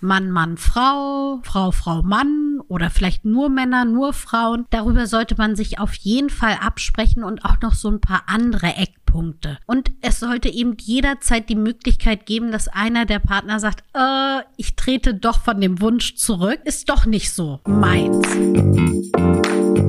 Mann, 0.00 0.30
Mann, 0.30 0.56
Frau, 0.56 1.40
Frau, 1.42 1.70
Frau, 1.72 2.02
Mann 2.02 2.60
oder 2.68 2.90
vielleicht 2.90 3.24
nur 3.24 3.48
Männer, 3.48 3.84
nur 3.84 4.12
Frauen. 4.12 4.66
Darüber 4.70 5.06
sollte 5.06 5.34
man 5.36 5.56
sich 5.56 5.78
auf 5.78 5.94
jeden 5.94 6.30
Fall 6.30 6.58
absprechen 6.60 7.24
und 7.24 7.44
auch 7.44 7.60
noch 7.60 7.74
so 7.74 7.90
ein 7.90 8.00
paar 8.00 8.22
andere 8.26 8.76
Eckpunkte. 8.76 9.58
Und 9.66 9.90
es 10.00 10.20
sollte 10.20 10.48
eben 10.48 10.76
jederzeit 10.80 11.48
die 11.48 11.56
Möglichkeit 11.56 12.26
geben, 12.26 12.52
dass 12.52 12.68
einer 12.68 13.06
der 13.06 13.18
Partner 13.18 13.58
sagt, 13.58 13.82
äh, 13.94 14.42
ich 14.56 14.76
trete 14.76 15.14
doch 15.14 15.40
von 15.40 15.60
dem 15.60 15.80
Wunsch 15.80 16.14
zurück, 16.16 16.60
ist 16.64 16.88
doch 16.88 17.06
nicht 17.06 17.32
so 17.32 17.60
meins. 17.66 18.26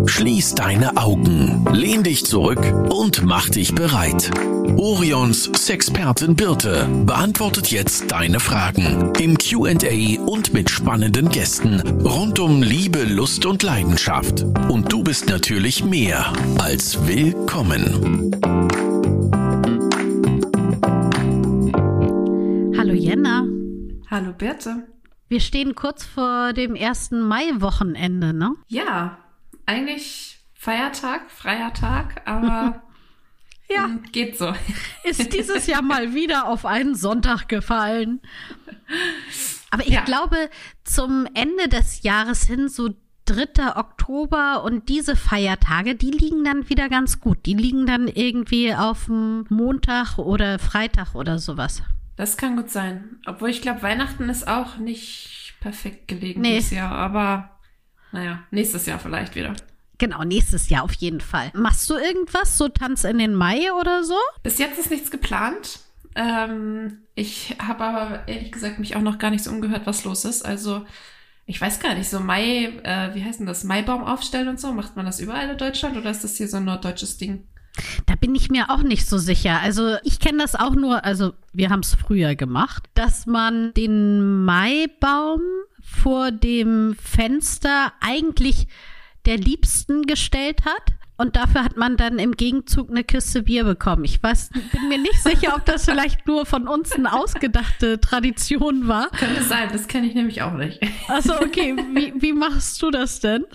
Schließ 0.09 0.55
deine 0.55 0.97
Augen, 0.97 1.63
lehn 1.71 2.01
dich 2.01 2.25
zurück 2.25 2.59
und 2.89 3.23
mach 3.23 3.47
dich 3.47 3.75
bereit. 3.75 4.31
Orions 4.75 5.43
Sexpertin 5.55 6.35
Birte 6.35 6.89
beantwortet 7.05 7.69
jetzt 7.71 8.11
deine 8.11 8.39
Fragen 8.39 9.13
im 9.19 9.37
QA 9.37 10.19
und 10.25 10.51
mit 10.51 10.71
spannenden 10.71 11.29
Gästen 11.29 11.79
rund 12.01 12.39
um 12.39 12.63
Liebe, 12.63 13.03
Lust 13.03 13.45
und 13.45 13.61
Leidenschaft. 13.61 14.43
Und 14.67 14.91
du 14.91 15.03
bist 15.03 15.29
natürlich 15.29 15.85
mehr 15.85 16.33
als 16.57 17.07
willkommen. 17.07 18.31
Hallo 22.75 22.93
Jenna. 22.93 23.45
Hallo 24.09 24.33
Birte. 24.33 24.87
Wir 25.27 25.39
stehen 25.39 25.75
kurz 25.75 26.03
vor 26.03 26.53
dem 26.53 26.73
ersten 26.73 27.21
Mai-Wochenende, 27.21 28.33
ne? 28.33 28.55
Ja, 28.67 29.19
eigentlich 29.69 30.39
Feiertag, 30.55 31.29
freier 31.29 31.73
Tag, 31.73 32.23
aber 32.25 32.81
ja, 33.69 33.85
hm, 33.85 34.03
geht 34.11 34.37
so. 34.37 34.53
Ist 35.03 35.31
dieses 35.31 35.67
Jahr 35.67 35.83
mal 35.83 36.13
wieder 36.15 36.47
auf 36.47 36.65
einen 36.65 36.95
Sonntag 36.95 37.47
gefallen. 37.47 38.19
Aber 39.69 39.83
ich 39.83 39.93
ja. 39.93 40.03
glaube, 40.03 40.49
zum 40.83 41.27
Ende 41.35 41.69
des 41.69 42.01
Jahres 42.01 42.43
hin, 42.43 42.67
so 42.67 42.89
3. 43.25 43.75
Oktober 43.75 44.63
und 44.63 44.89
diese 44.89 45.15
Feiertage, 45.15 45.93
die 45.93 46.09
liegen 46.09 46.43
dann 46.43 46.67
wieder 46.67 46.89
ganz 46.89 47.19
gut. 47.19 47.45
Die 47.45 47.53
liegen 47.53 47.85
dann 47.85 48.07
irgendwie 48.07 48.73
auf 48.73 49.05
dem 49.05 49.45
Montag 49.49 50.17
oder 50.17 50.57
Freitag 50.57 51.13
oder 51.13 51.37
sowas. 51.37 51.83
Das 52.15 52.37
kann 52.37 52.55
gut 52.55 52.71
sein. 52.71 53.19
Obwohl 53.27 53.49
ich 53.49 53.61
glaube, 53.61 53.83
Weihnachten 53.83 54.29
ist 54.29 54.47
auch 54.47 54.77
nicht 54.77 55.53
perfekt 55.61 56.07
gelegen 56.07 56.41
nee. 56.41 56.55
dieses 56.55 56.71
Jahr. 56.71 56.91
Aber 56.91 57.51
naja, 58.11 58.43
nächstes 58.49 58.87
Jahr 58.87 58.99
vielleicht 58.99 59.35
wieder. 59.35 59.53
Genau, 59.99 60.23
nächstes 60.23 60.69
Jahr 60.69 60.83
auf 60.83 60.93
jeden 60.93 61.21
Fall. 61.21 61.51
Machst 61.53 61.89
du 61.89 61.95
irgendwas, 61.95 62.57
so 62.57 62.69
Tanz 62.69 63.03
in 63.03 63.19
den 63.19 63.35
Mai 63.35 63.71
oder 63.73 64.03
so? 64.03 64.15
Bis 64.41 64.57
jetzt 64.57 64.79
ist 64.79 64.89
nichts 64.89 65.11
geplant. 65.11 65.79
Ähm, 66.15 66.99
ich 67.15 67.55
habe 67.59 67.83
aber 67.83 68.27
ehrlich 68.27 68.51
gesagt 68.51 68.79
mich 68.79 68.95
auch 68.95 69.01
noch 69.01 69.19
gar 69.19 69.29
nicht 69.29 69.43
so 69.43 69.51
umgehört, 69.51 69.85
was 69.85 70.05
los 70.05 70.25
ist. 70.25 70.45
Also 70.45 70.85
ich 71.45 71.59
weiß 71.59 71.79
gar 71.79 71.95
nicht, 71.95 72.09
so 72.09 72.19
Mai, 72.19 72.65
äh, 72.83 73.13
wie 73.13 73.23
heißt 73.23 73.39
denn 73.39 73.47
das, 73.47 73.63
Maibaum 73.63 74.03
aufstellen 74.03 74.47
und 74.47 74.59
so, 74.59 74.71
macht 74.71 74.95
man 74.95 75.05
das 75.05 75.19
überall 75.19 75.49
in 75.49 75.57
Deutschland 75.57 75.97
oder 75.97 76.11
ist 76.11 76.23
das 76.23 76.37
hier 76.37 76.47
so 76.47 76.57
ein 76.57 76.65
norddeutsches 76.65 77.17
Ding? 77.17 77.47
Da 78.05 78.15
bin 78.15 78.35
ich 78.35 78.49
mir 78.49 78.69
auch 78.69 78.83
nicht 78.83 79.07
so 79.07 79.17
sicher. 79.17 79.59
Also 79.61 79.95
ich 80.03 80.19
kenne 80.19 80.39
das 80.39 80.55
auch 80.55 80.75
nur, 80.75 81.03
also 81.05 81.33
wir 81.53 81.69
haben 81.69 81.81
es 81.81 81.95
früher 81.95 82.35
gemacht, 82.35 82.83
dass 82.93 83.25
man 83.25 83.73
den 83.73 84.45
Maibaum 84.45 85.41
vor 85.81 86.31
dem 86.31 86.95
Fenster 87.01 87.93
eigentlich 87.99 88.67
der 89.29 89.37
Liebsten 89.37 90.07
gestellt 90.07 90.65
hat. 90.65 90.81
Und 91.15 91.35
dafür 91.35 91.63
hat 91.63 91.77
man 91.77 91.97
dann 91.97 92.17
im 92.17 92.31
Gegenzug 92.31 92.89
eine 92.89 93.03
Kiste 93.03 93.43
Bier 93.43 93.63
bekommen. 93.63 94.05
Ich 94.05 94.23
weiß, 94.23 94.49
bin 94.71 94.89
mir 94.89 94.97
nicht 94.97 95.21
sicher, 95.21 95.53
ob 95.55 95.65
das 95.65 95.85
vielleicht 95.85 96.25
nur 96.25 96.45
von 96.45 96.67
uns 96.67 96.93
eine 96.93 97.13
ausgedachte 97.13 97.99
Tradition 97.99 98.87
war. 98.87 99.09
Könnte 99.11 99.43
sein, 99.43 99.69
das 99.71 99.87
kenne 99.87 100.07
ich 100.07 100.15
nämlich 100.15 100.41
auch 100.41 100.53
nicht. 100.53 100.81
Also 101.09 101.35
okay, 101.35 101.75
wie, 101.93 102.13
wie 102.21 102.33
machst 102.33 102.81
du 102.81 102.89
das 102.89 103.19
denn? 103.19 103.45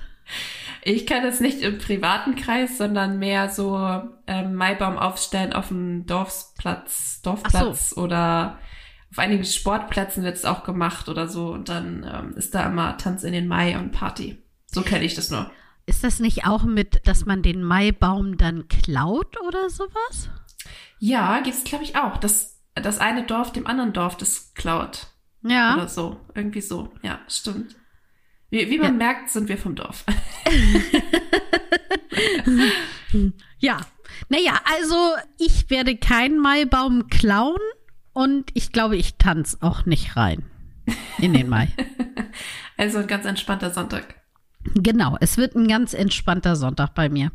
Ich 0.83 1.07
kenne 1.07 1.29
es 1.29 1.41
nicht 1.41 1.63
im 1.63 1.79
privaten 1.79 2.37
Kreis, 2.37 2.77
sondern 2.77 3.19
mehr 3.19 3.49
so 3.49 4.03
ähm, 4.27 4.55
Maibaum 4.55 4.99
aufstellen 4.99 5.55
auf 5.55 5.69
dem 5.69 6.05
Dorfplatz, 6.07 7.23
Dorfplatz 7.23 7.91
so. 7.91 8.03
oder 8.03 8.59
auf 9.11 9.19
einigen 9.19 9.45
Sportplätzen 9.45 10.23
wird 10.23 10.37
es 10.37 10.45
auch 10.45 10.65
gemacht 10.65 11.09
oder 11.09 11.27
so. 11.29 11.49
Und 11.49 11.69
dann 11.69 12.07
ähm, 12.13 12.37
ist 12.37 12.55
da 12.55 12.67
immer 12.67 12.97
Tanz 12.99 13.25
in 13.25 13.33
den 13.33 13.49
Mai 13.49 13.79
und 13.79 13.93
Party. 13.93 14.43
So 14.67 14.83
kenne 14.83 15.05
ich 15.05 15.15
das 15.15 15.31
nur. 15.31 15.51
Ist 15.87 16.03
das 16.03 16.21
nicht 16.21 16.47
auch 16.47 16.65
mit, 16.65 17.07
dass 17.07 17.27
man 17.27 17.43
den 17.43 17.63
Maibaum 17.63 18.39
dann 18.39 18.69
klaut 18.69 19.39
oder 19.43 19.69
sowas? 19.69 20.31
Ja, 20.99 21.41
gibt 21.41 21.57
es, 21.57 21.65
glaube 21.65 21.85
ich, 21.85 21.97
auch. 21.97 22.17
Dass 22.17 22.63
das 22.75 22.99
eine 22.99 23.25
Dorf 23.25 23.53
dem 23.53 23.67
anderen 23.67 23.93
Dorf 23.93 24.17
das 24.17 24.55
klaut. 24.55 25.09
Ja. 25.43 25.75
Oder 25.75 25.89
so. 25.89 26.19
Irgendwie 26.35 26.63
so. 26.63 26.91
Ja, 27.03 27.21
stimmt. 27.29 27.77
Wie, 28.51 28.71
wie 28.71 28.79
man 28.79 28.93
ja. 28.93 29.07
merkt, 29.07 29.31
sind 29.31 29.49
wir 29.49 29.59
vom 29.59 29.75
Dorf. 29.75 30.05
ja. 33.59 33.81
Naja, 34.29 34.61
also 34.65 35.15
ich 35.39 35.69
werde 35.71 35.97
keinen 35.97 36.39
Maibaum 36.39 37.09
klauen. 37.09 37.61
Und 38.13 38.51
ich 38.55 38.71
glaube, 38.73 38.97
ich 38.97 39.17
tanze 39.17 39.59
auch 39.61 39.87
nicht 39.87 40.17
rein 40.17 40.45
in 41.19 41.35
den 41.35 41.49
Mai. 41.49 41.69
also 42.77 42.99
ein 42.99 43.09
ganz 43.09 43.27
entspannter 43.27 43.73
Sonntag. 43.73 44.24
Genau, 44.75 45.17
es 45.21 45.37
wird 45.37 45.55
ein 45.55 45.69
ganz 45.69 45.95
entspannter 45.95 46.57
Sonntag 46.57 46.95
bei 46.95 47.09
mir. 47.09 47.31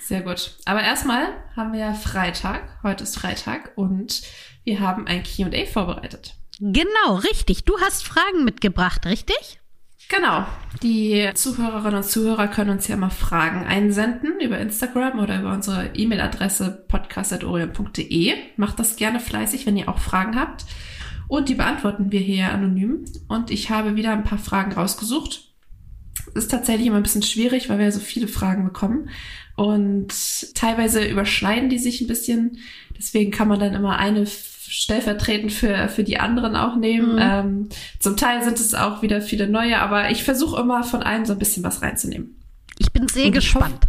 Sehr 0.00 0.22
gut. 0.22 0.56
Aber 0.64 0.82
erstmal 0.82 1.26
haben 1.54 1.72
wir 1.74 1.92
Freitag. 1.92 2.78
Heute 2.82 3.04
ist 3.04 3.18
Freitag 3.18 3.72
und 3.76 4.22
wir 4.64 4.80
haben 4.80 5.06
ein 5.06 5.22
QA 5.22 5.66
vorbereitet. 5.66 6.34
Genau, 6.60 7.16
richtig. 7.16 7.64
Du 7.64 7.78
hast 7.80 8.06
Fragen 8.06 8.44
mitgebracht, 8.44 9.04
richtig? 9.06 9.60
Genau. 10.08 10.46
Die 10.82 11.30
Zuhörerinnen 11.34 11.96
und 11.96 12.04
Zuhörer 12.04 12.48
können 12.48 12.70
uns 12.70 12.88
ja 12.88 12.96
mal 12.96 13.10
Fragen 13.10 13.66
einsenden 13.66 14.40
über 14.40 14.58
Instagram 14.58 15.18
oder 15.18 15.40
über 15.40 15.52
unsere 15.52 15.90
E-Mail-Adresse 15.94 16.86
podcast.orient.de. 16.88 18.34
Macht 18.56 18.78
das 18.78 18.96
gerne 18.96 19.20
fleißig, 19.20 19.66
wenn 19.66 19.76
ihr 19.76 19.88
auch 19.88 19.98
Fragen 19.98 20.40
habt. 20.40 20.64
Und 21.28 21.50
die 21.50 21.54
beantworten 21.54 22.10
wir 22.10 22.20
hier 22.20 22.50
anonym. 22.50 23.04
Und 23.28 23.50
ich 23.50 23.68
habe 23.70 23.96
wieder 23.96 24.12
ein 24.12 24.24
paar 24.24 24.38
Fragen 24.38 24.72
rausgesucht. 24.72 25.47
Ist 26.34 26.50
tatsächlich 26.50 26.86
immer 26.86 26.96
ein 26.96 27.02
bisschen 27.02 27.22
schwierig, 27.22 27.68
weil 27.68 27.78
wir 27.78 27.92
so 27.92 28.00
viele 28.00 28.28
Fragen 28.28 28.64
bekommen. 28.64 29.10
Und 29.56 30.54
teilweise 30.54 31.04
überschneiden 31.04 31.68
die 31.68 31.78
sich 31.78 32.00
ein 32.00 32.06
bisschen. 32.06 32.58
Deswegen 32.96 33.30
kann 33.30 33.48
man 33.48 33.58
dann 33.58 33.74
immer 33.74 33.98
eine 33.98 34.26
stellvertretend 34.26 35.52
für, 35.52 35.88
für 35.88 36.04
die 36.04 36.18
anderen 36.18 36.54
auch 36.54 36.76
nehmen. 36.76 37.14
Mhm. 37.14 37.20
Ähm, 37.20 37.68
zum 37.98 38.16
Teil 38.16 38.42
sind 38.44 38.60
es 38.60 38.74
auch 38.74 39.02
wieder 39.02 39.20
viele 39.20 39.48
neue, 39.48 39.80
aber 39.80 40.10
ich 40.10 40.24
versuche 40.24 40.60
immer 40.60 40.84
von 40.84 41.02
allem 41.02 41.24
so 41.24 41.32
ein 41.32 41.38
bisschen 41.38 41.64
was 41.64 41.82
reinzunehmen. 41.82 42.36
Ich 42.78 42.92
bin 42.92 43.08
sehr 43.08 43.26
Und 43.26 43.32
gespannt. 43.32 43.80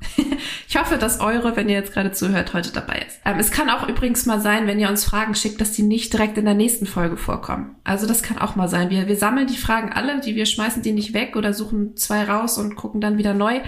Ich 0.00 0.18
hoffe, 0.18 0.36
ich 0.70 0.76
hoffe, 0.76 0.98
dass 0.98 1.20
eure, 1.20 1.56
wenn 1.56 1.70
ihr 1.70 1.76
jetzt 1.76 1.94
gerade 1.94 2.12
zuhört, 2.12 2.52
heute 2.52 2.70
dabei 2.72 2.98
ist. 2.98 3.18
Ähm, 3.24 3.38
es 3.38 3.50
kann 3.50 3.70
auch 3.70 3.88
übrigens 3.88 4.26
mal 4.26 4.38
sein, 4.38 4.66
wenn 4.66 4.78
ihr 4.78 4.90
uns 4.90 5.02
Fragen 5.02 5.34
schickt, 5.34 5.62
dass 5.62 5.72
die 5.72 5.82
nicht 5.82 6.12
direkt 6.12 6.36
in 6.36 6.44
der 6.44 6.52
nächsten 6.52 6.84
Folge 6.84 7.16
vorkommen. 7.16 7.76
Also 7.84 8.06
das 8.06 8.22
kann 8.22 8.36
auch 8.36 8.54
mal 8.54 8.68
sein. 8.68 8.90
Wir, 8.90 9.08
wir 9.08 9.16
sammeln 9.16 9.46
die 9.46 9.56
Fragen 9.56 9.94
alle, 9.94 10.20
die 10.20 10.36
wir 10.36 10.44
schmeißen 10.44 10.82
die 10.82 10.92
nicht 10.92 11.14
weg 11.14 11.36
oder 11.36 11.54
suchen 11.54 11.96
zwei 11.96 12.24
raus 12.24 12.58
und 12.58 12.76
gucken 12.76 13.00
dann 13.00 13.16
wieder 13.16 13.32
neu. 13.32 13.60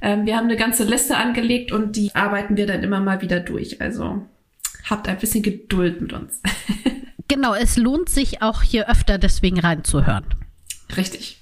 Ähm, 0.00 0.26
wir 0.26 0.36
haben 0.36 0.46
eine 0.46 0.56
ganze 0.56 0.82
Liste 0.82 1.16
angelegt 1.16 1.70
und 1.70 1.94
die 1.94 2.12
arbeiten 2.16 2.56
wir 2.56 2.66
dann 2.66 2.82
immer 2.82 2.98
mal 2.98 3.22
wieder 3.22 3.38
durch. 3.38 3.80
Also 3.80 4.26
habt 4.88 5.06
ein 5.06 5.18
bisschen 5.18 5.44
Geduld 5.44 6.00
mit 6.00 6.12
uns. 6.12 6.42
genau, 7.28 7.54
es 7.54 7.76
lohnt 7.76 8.08
sich 8.08 8.42
auch 8.42 8.62
hier 8.62 8.90
öfter 8.90 9.18
deswegen 9.18 9.60
reinzuhören. 9.60 10.24
Richtig. 10.96 11.40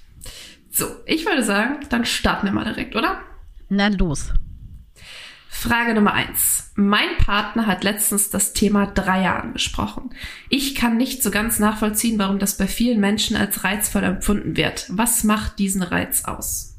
So, 0.69 0.85
ich 1.07 1.25
würde 1.25 1.41
sagen, 1.41 1.79
dann 1.89 2.05
starten 2.05 2.45
wir 2.45 2.53
mal 2.53 2.65
direkt, 2.65 2.95
oder? 2.95 3.21
Na 3.69 3.87
los. 3.87 4.33
Frage 5.59 5.93
Nummer 5.93 6.13
eins. 6.13 6.71
Mein 6.75 7.17
Partner 7.17 7.67
hat 7.67 7.83
letztens 7.83 8.29
das 8.29 8.53
Thema 8.53 8.85
Dreier 8.87 9.43
angesprochen. 9.43 10.11
Ich 10.47 10.73
kann 10.73 10.95
nicht 10.95 11.21
so 11.21 11.31
ganz 11.31 11.59
nachvollziehen, 11.59 12.17
warum 12.17 12.39
das 12.39 12.55
bei 12.55 12.65
vielen 12.65 13.01
Menschen 13.01 13.35
als 13.35 13.65
reizvoll 13.65 14.03
empfunden 14.03 14.55
wird. 14.55 14.85
Was 14.87 15.25
macht 15.25 15.59
diesen 15.59 15.83
Reiz 15.83 16.23
aus? 16.23 16.77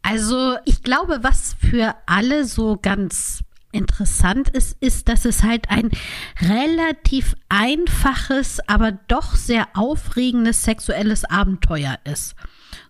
Also, 0.00 0.56
ich 0.64 0.82
glaube, 0.82 1.18
was 1.20 1.56
für 1.60 1.94
alle 2.06 2.46
so 2.46 2.78
ganz 2.80 3.40
interessant 3.70 4.48
ist, 4.48 4.78
ist, 4.80 5.08
dass 5.08 5.26
es 5.26 5.42
halt 5.42 5.68
ein 5.68 5.90
relativ 6.40 7.34
einfaches, 7.50 8.60
aber 8.66 8.92
doch 8.92 9.36
sehr 9.36 9.68
aufregendes 9.74 10.62
sexuelles 10.62 11.24
Abenteuer 11.26 11.98
ist. 12.04 12.34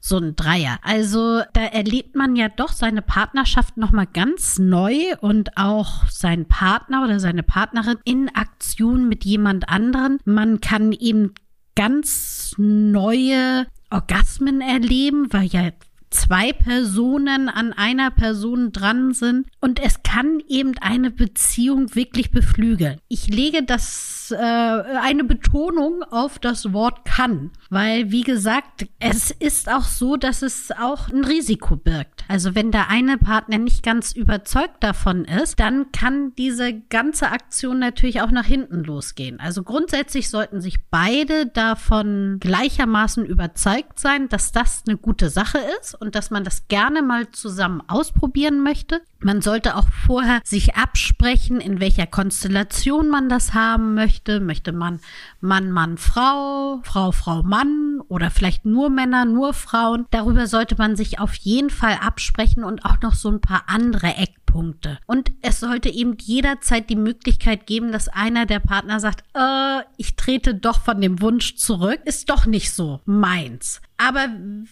So 0.01 0.19
ein 0.19 0.37
Dreier. 0.37 0.79
Also 0.83 1.43
da 1.53 1.63
erlebt 1.63 2.15
man 2.15 2.37
ja 2.37 2.49
doch 2.49 2.73
seine 2.73 3.03
Partnerschaft 3.03 3.77
nochmal 3.77 4.07
ganz 4.07 4.59
neu 4.59 4.95
und 5.21 5.57
auch 5.57 6.09
seinen 6.09 6.47
Partner 6.47 7.05
oder 7.05 7.21
seine 7.21 7.43
Partnerin 7.43 7.99
in 8.05 8.29
Aktion 8.35 9.09
mit 9.09 9.25
jemand 9.25 9.69
anderen. 9.69 10.19
Man 10.25 10.61
kann 10.61 10.93
eben 10.93 11.35
ganz 11.75 12.55
neue 12.57 13.67
Orgasmen 13.91 14.61
erleben, 14.61 15.33
weil 15.33 15.47
ja 15.47 15.71
zwei 16.11 16.53
Personen 16.53 17.49
an 17.49 17.73
einer 17.73 18.11
Person 18.11 18.73
dran 18.73 19.13
sind 19.13 19.47
und 19.61 19.83
es 19.85 20.03
kann 20.03 20.41
eben 20.49 20.79
eine 20.81 21.11
Beziehung 21.11 21.95
wirklich 21.95 22.31
beflügeln. 22.31 23.01
Ich 23.09 23.29
lege 23.29 23.63
das 23.63 24.31
äh, 24.31 24.37
eine 24.37 25.25
Betonung 25.25 26.03
auf 26.11 26.39
das 26.39 26.73
Wort 26.73 27.05
kann, 27.05 27.51
weil 27.71 28.11
wie 28.11 28.23
gesagt, 28.23 28.87
es 28.99 29.31
ist 29.31 29.69
auch 29.69 29.85
so, 29.85 30.17
dass 30.17 30.43
es 30.43 30.73
auch 30.73 31.09
ein 31.09 31.25
Risiko 31.25 31.77
birgt. 31.77 32.16
Also 32.29 32.55
wenn 32.55 32.73
der 32.73 32.89
eine 32.89 33.19
Partner 33.19 33.59
nicht 33.59 33.83
ganz 33.83 34.13
überzeugt 34.13 34.83
davon 34.83 35.25
ist, 35.25 35.61
dann 35.61 35.93
kann 35.93 36.35
diese 36.37 36.81
ganze 36.91 37.31
Aktion 37.31 37.79
natürlich 37.79 38.21
auch 38.21 38.31
nach 38.31 38.45
hinten 38.45 38.83
losgehen. 38.83 39.39
Also 39.39 39.63
grundsätzlich 39.63 40.29
sollten 40.29 40.61
sich 40.61 40.79
beide 40.91 41.47
davon 41.47 42.39
gleichermaßen 42.41 43.25
überzeugt 43.25 44.01
sein, 44.01 44.29
dass 44.29 44.53
das 44.53 44.83
eine 44.87 44.97
gute 44.97 45.31
Sache 45.31 45.59
ist 45.81 45.95
und 45.95 46.15
dass 46.15 46.31
man 46.31 46.45
das 46.45 46.69
gerne 46.69 47.03
mal 47.03 47.31
zusammen 47.31 47.83
ausprobieren 47.87 48.63
möchte. 48.63 49.03
Man 49.19 49.41
sollte 49.41 49.77
auch 49.77 49.89
vorher 50.07 50.41
sich 50.45 50.77
absprechen, 50.77 51.61
in 51.61 51.81
welcher 51.81 52.07
Konstellation 52.07 53.09
man 53.09 53.29
das 53.29 53.55
haben 53.55 53.95
möchte. 53.95 54.41
Möchte 54.41 54.73
man 54.73 55.01
Mann, 55.41 55.71
Mann, 55.71 55.97
Frau, 55.97 56.81
Frau, 56.83 57.13
Frau, 57.13 57.43
Mann 57.43 58.01
oder 58.09 58.31
vielleicht 58.31 58.65
nur 58.67 58.91
Männer, 58.91 59.25
nur 59.25 59.55
Frauen. 59.55 60.07
Darüber 60.11 60.47
sollte 60.47 60.77
man 60.77 60.97
sich 60.97 61.19
auf 61.19 61.35
jeden 61.35 61.71
Fall 61.71 61.95
absprechen 61.95 62.16
und 62.65 62.85
auch 62.85 63.01
noch 63.03 63.15
so 63.15 63.31
ein 63.31 63.41
paar 63.41 63.65
andere 63.67 64.17
Eckpunkte. 64.17 64.99
Und 65.07 65.33
es 65.43 65.61
sollte 65.61 65.89
eben 65.89 66.17
jederzeit 66.21 66.89
die 66.91 66.97
Möglichkeit 66.97 67.67
geben, 67.67 67.93
dass 67.93 68.09
einer 68.09 68.47
der 68.47 68.61
Partner 68.61 69.01
sagt, 69.01 69.25
äh, 69.35 69.83
ich 69.97 70.17
trete 70.17 70.55
doch 70.55 70.81
von 70.81 71.01
dem 71.01 71.21
Wunsch 71.21 71.57
zurück, 71.57 72.01
ist 72.05 72.31
doch 72.31 72.47
nicht 72.47 72.73
so 72.73 73.01
meins. 73.05 73.81
Aber 73.99 74.29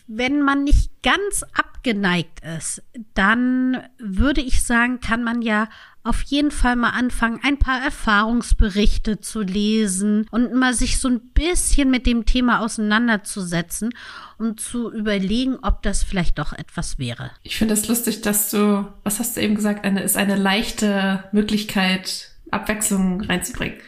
wenn 0.07 0.43
man 0.43 0.65
nicht 0.65 0.91
ganz 1.03 1.45
abgeneigt 1.55 2.41
ist, 2.41 2.83
dann 3.15 3.83
würde 3.99 4.41
ich 4.41 4.63
sagen, 4.63 5.01
kann 5.01 5.23
man 5.23 5.43
ja 5.43 5.69
auf 6.03 6.21
jeden 6.23 6.51
Fall 6.51 6.77
mal 6.77 6.91
anfangen, 6.91 7.41
ein 7.43 7.59
paar 7.59 7.83
Erfahrungsberichte 7.83 9.21
zu 9.21 9.41
lesen 9.41 10.27
und 10.31 10.53
mal 10.53 10.75
sich 10.75 10.99
so 10.99 11.09
ein 11.09 11.21
bisschen 11.33 11.91
mit 11.91 12.07
dem 12.07 12.27
Thema 12.27 12.61
auseinanderzusetzen, 12.61 13.95
um 14.39 14.59
zu 14.59 14.93
überlegen, 14.93 15.57
ob 15.63 15.83
das 15.83 16.05
vielleicht 16.05 16.39
doch 16.39 16.53
etwas 16.53 16.99
wäre. 16.99 17.31
Ich 17.43 17.57
finde 17.57 17.73
es 17.73 17.89
lustig, 17.89 18.21
dass 18.21 18.51
du, 18.51 18.87
was 19.03 19.19
hast 19.19 19.37
du 19.37 19.41
eben 19.41 19.55
gesagt, 19.55 19.87
eine 19.87 20.03
ist 20.03 20.19
eine 20.19 20.37
leichte 20.37 21.25
Möglichkeit, 21.33 22.33
Abwechslung 22.51 23.23
reinzubringen. 23.23 23.79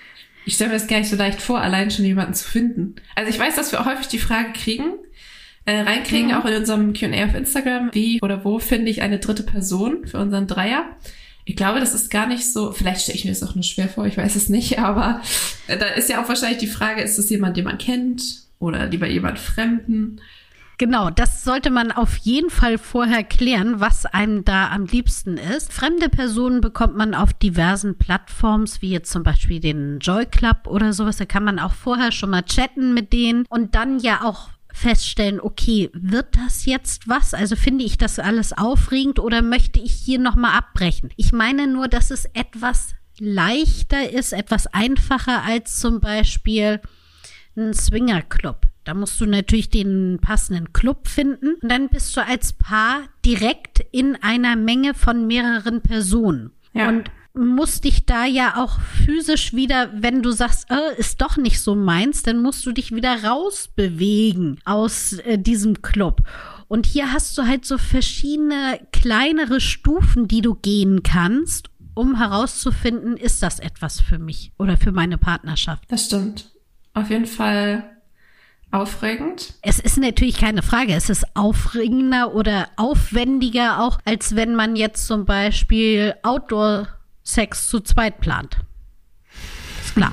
Ich 0.47 0.55
stelle 0.55 0.71
mir 0.71 0.79
das 0.79 0.87
gar 0.87 0.99
nicht 0.99 1.11
so 1.11 1.17
leicht 1.17 1.43
vor, 1.43 1.61
allein 1.61 1.91
schon 1.91 2.05
jemanden 2.05 2.35
zu 2.35 2.49
finden. 2.49 2.95
Also 3.15 3.29
ich 3.29 3.39
weiß, 3.39 3.57
dass 3.57 3.73
wir 3.73 3.85
häufig 3.85 4.09
die 4.09 4.19
Frage 4.19 4.53
kriegen, 4.53 4.95
äh, 5.67 5.81
reinkriegen, 5.81 6.29
mhm. 6.29 6.35
auch 6.35 6.45
in 6.45 6.55
unserem 6.55 6.95
Q&A 6.95 7.25
auf 7.27 7.35
Instagram, 7.35 7.91
wie 7.93 8.21
oder 8.23 8.45
wo 8.45 8.59
finde 8.59 8.91
ich 8.91 9.03
eine 9.03 9.19
dritte 9.19 9.43
Person 9.43 10.07
für 10.07 10.19
unseren 10.19 10.47
Dreier. 10.47 10.85
Ich 11.45 11.57
glaube, 11.57 11.81
das 11.81 11.95
ist 11.95 12.11
gar 12.11 12.27
nicht 12.27 12.51
so, 12.51 12.73
vielleicht 12.73 13.03
stelle 13.03 13.19
ich 13.19 13.25
mir 13.25 13.33
das 13.33 13.43
auch 13.43 13.55
nur 13.55 13.65
schwer 13.65 13.89
vor, 13.89 14.07
ich 14.07 14.17
weiß 14.17 14.37
es 14.37 14.49
nicht, 14.49 14.79
aber 14.81 15.21
äh, 15.67 15.77
da 15.77 15.87
ist 15.87 16.09
ja 16.09 16.23
auch 16.23 16.29
wahrscheinlich 16.29 16.59
die 16.59 16.67
Frage, 16.67 17.03
ist 17.03 17.19
es 17.19 17.29
jemand, 17.29 17.57
den 17.57 17.65
man 17.65 17.79
kennt 17.79 18.23
oder 18.59 18.87
lieber 18.87 19.07
jemand 19.07 19.39
Fremden? 19.39 20.21
Genau, 20.79 21.09
das 21.09 21.43
sollte 21.43 21.71
man 21.71 21.91
auf 21.91 22.19
jeden 22.19 22.51
Fall 22.51 22.77
vorher 22.77 23.25
klären, 23.25 23.81
was 23.81 24.05
einem 24.05 24.45
da 24.45 24.69
am 24.69 24.85
liebsten 24.85 25.39
ist. 25.39 25.73
Fremde 25.73 26.11
Personen 26.11 26.61
bekommt 26.61 26.95
man 26.97 27.15
auf 27.15 27.33
diversen 27.33 27.97
Plattforms, 27.97 28.83
wie 28.83 28.91
jetzt 28.91 29.11
zum 29.11 29.23
Beispiel 29.23 29.59
den 29.59 30.01
Joy 30.01 30.27
Club 30.27 30.67
oder 30.67 30.93
sowas. 30.93 31.17
Da 31.17 31.25
kann 31.25 31.45
man 31.45 31.59
auch 31.59 31.73
vorher 31.73 32.13
schon 32.13 32.29
mal 32.29 32.43
chatten 32.43 32.93
mit 32.93 33.15
denen 33.15 33.47
und 33.49 33.75
dann 33.75 34.01
ja 34.01 34.21
auch 34.23 34.51
feststellen, 34.77 35.41
okay, 35.41 35.91
wird 35.95 36.37
das 36.37 36.67
jetzt 36.67 37.09
was? 37.09 37.33
Also 37.33 37.57
finde 37.57 37.85
ich 37.85 37.97
das 37.97 38.19
alles 38.19 38.53
aufregend 38.53 39.19
oder 39.19 39.41
möchte 39.41 39.81
ich 39.81 39.93
hier 39.93 40.19
nochmal 40.19 40.57
abbrechen? 40.57 41.11
Ich 41.17 41.33
meine 41.33 41.67
nur, 41.67 41.89
dass 41.89 42.11
es 42.11 42.27
etwas 42.27 42.95
leichter 43.19 44.11
ist, 44.11 44.35
etwas 44.35 44.67
einfacher 44.67 45.43
als 45.45 45.81
zum 45.81 46.01
Beispiel 46.01 46.81
ein 47.57 47.73
Swingerclub. 47.73 48.67
Da 48.85 48.93
musst 48.93 49.19
du 49.19 49.25
natürlich 49.25 49.71
den 49.71 50.19
passenden 50.21 50.75
Club 50.75 51.09
finden 51.09 51.55
und 51.63 51.73
dann 51.73 51.89
bist 51.89 52.15
du 52.15 52.23
als 52.23 52.53
Paar 52.53 53.01
direkt 53.25 53.81
in 53.93 54.17
einer 54.23 54.57
Menge 54.57 54.93
von 54.93 55.27
mehreren 55.27 55.81
Personen. 55.81 56.53
Ja. 56.75 56.91
Und 56.91 57.11
musst 57.37 57.85
dich 57.85 58.07
da 58.07 58.25
ja 58.25 58.57
auch 58.57 58.81
physisch 58.81 59.53
wieder, 59.53 59.91
wenn 59.95 60.23
du 60.23 60.31
sagst, 60.31 60.71
äh, 60.71 60.99
ist 60.99 61.21
doch 61.21 61.37
nicht 61.37 61.61
so 61.61 61.75
meins, 61.75 62.23
dann 62.23 62.43
musst 62.43 62.65
du 62.67 62.73
dich 62.73 62.93
wieder 62.93 63.25
rausbewegen 63.25 64.59
aus 64.65 65.15
äh, 65.15 65.39
diesem 65.39 65.83
Club. 65.83 66.23
Und 66.69 66.87
hier 66.87 67.13
hast 67.13 67.37
du 67.39 67.47
halt 67.47 67.65
so 67.65 67.79
verschiedene 67.79 68.81
kleinere 68.93 69.61
Stufen, 69.61 70.27
die 70.27 70.41
du 70.41 70.55
gehen 70.55 71.03
kannst, 71.03 71.71
um 71.95 72.17
herauszufinden, 72.17 73.17
ist 73.17 73.43
das 73.43 73.59
etwas 73.59 74.01
für 74.01 74.19
mich 74.19 74.53
oder 74.59 74.77
für 74.77 74.93
meine 74.93 75.17
Partnerschaft. 75.17 75.85
Das 75.89 76.07
stimmt. 76.07 76.51
Auf 76.93 77.11
jeden 77.11 77.27
Fall 77.27 77.97
aufregend. 78.71 79.55
Es 79.63 79.79
ist 79.79 79.97
natürlich 79.97 80.39
keine 80.39 80.63
Frage. 80.63 80.95
Es 80.95 81.09
ist 81.09 81.25
aufregender 81.35 82.35
oder 82.35 82.69
aufwendiger 82.77 83.83
auch, 83.83 83.99
als 84.05 84.35
wenn 84.35 84.55
man 84.55 84.77
jetzt 84.77 85.07
zum 85.07 85.25
Beispiel 85.25 86.15
Outdoor 86.23 86.89
Sex 87.27 87.69
zu 87.69 87.81
zweit 87.81 88.21
plant. 88.21 88.59
Ist 89.85 89.95
klar. 89.95 90.13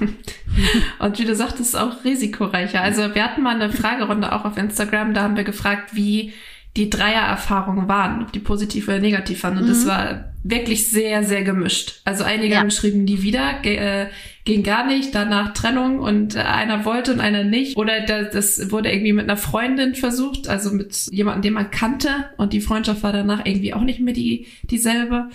Und 1.00 1.20
wie 1.20 1.26
du 1.26 1.36
sagtest, 1.36 1.78
auch 1.78 2.04
risikoreicher. 2.04 2.82
Also 2.82 3.14
wir 3.14 3.24
hatten 3.24 3.44
mal 3.44 3.56
eine 3.56 3.72
Fragerunde 3.72 4.34
auch 4.34 4.46
auf 4.46 4.58
Instagram, 4.58 5.14
da 5.14 5.22
haben 5.22 5.38
wir 5.38 5.44
gefragt, 5.44 5.96
wie 5.96 6.34
die 6.76 6.90
Dreiererfahrungen 6.90 7.88
waren, 7.88 8.24
ob 8.24 8.32
die 8.32 8.40
positiv 8.40 8.88
oder 8.88 8.98
negativ 8.98 9.44
waren. 9.44 9.58
Und 9.60 9.66
mhm. 9.66 9.70
das 9.70 9.86
war 9.86 10.34
wirklich 10.42 10.88
sehr, 10.88 11.24
sehr 11.24 11.44
gemischt. 11.44 12.02
Also 12.04 12.24
einige 12.24 12.56
ja. 12.56 12.60
haben 12.60 12.70
geschrieben, 12.70 13.06
die 13.06 13.22
wieder, 13.22 13.64
äh, 13.64 14.08
ging 14.44 14.64
gar 14.64 14.88
nicht, 14.88 15.14
danach 15.14 15.54
Trennung 15.54 16.00
und 16.00 16.36
äh, 16.36 16.40
einer 16.40 16.84
wollte 16.84 17.14
und 17.14 17.20
einer 17.20 17.44
nicht. 17.44 17.78
Oder 17.78 18.02
das, 18.02 18.32
das 18.58 18.72
wurde 18.72 18.92
irgendwie 18.92 19.14
mit 19.14 19.30
einer 19.30 19.38
Freundin 19.38 19.94
versucht, 19.94 20.50
also 20.50 20.72
mit 20.72 21.10
jemandem, 21.12 21.44
den 21.44 21.54
man 21.54 21.70
kannte 21.70 22.10
und 22.38 22.54
die 22.54 22.62
Freundschaft 22.62 23.04
war 23.04 23.14
danach 23.14 23.46
irgendwie 23.46 23.76
auch 23.76 23.84
nicht 23.84 24.00
mehr 24.00 24.16
die 24.16 24.48
dieselbe. 24.64 25.30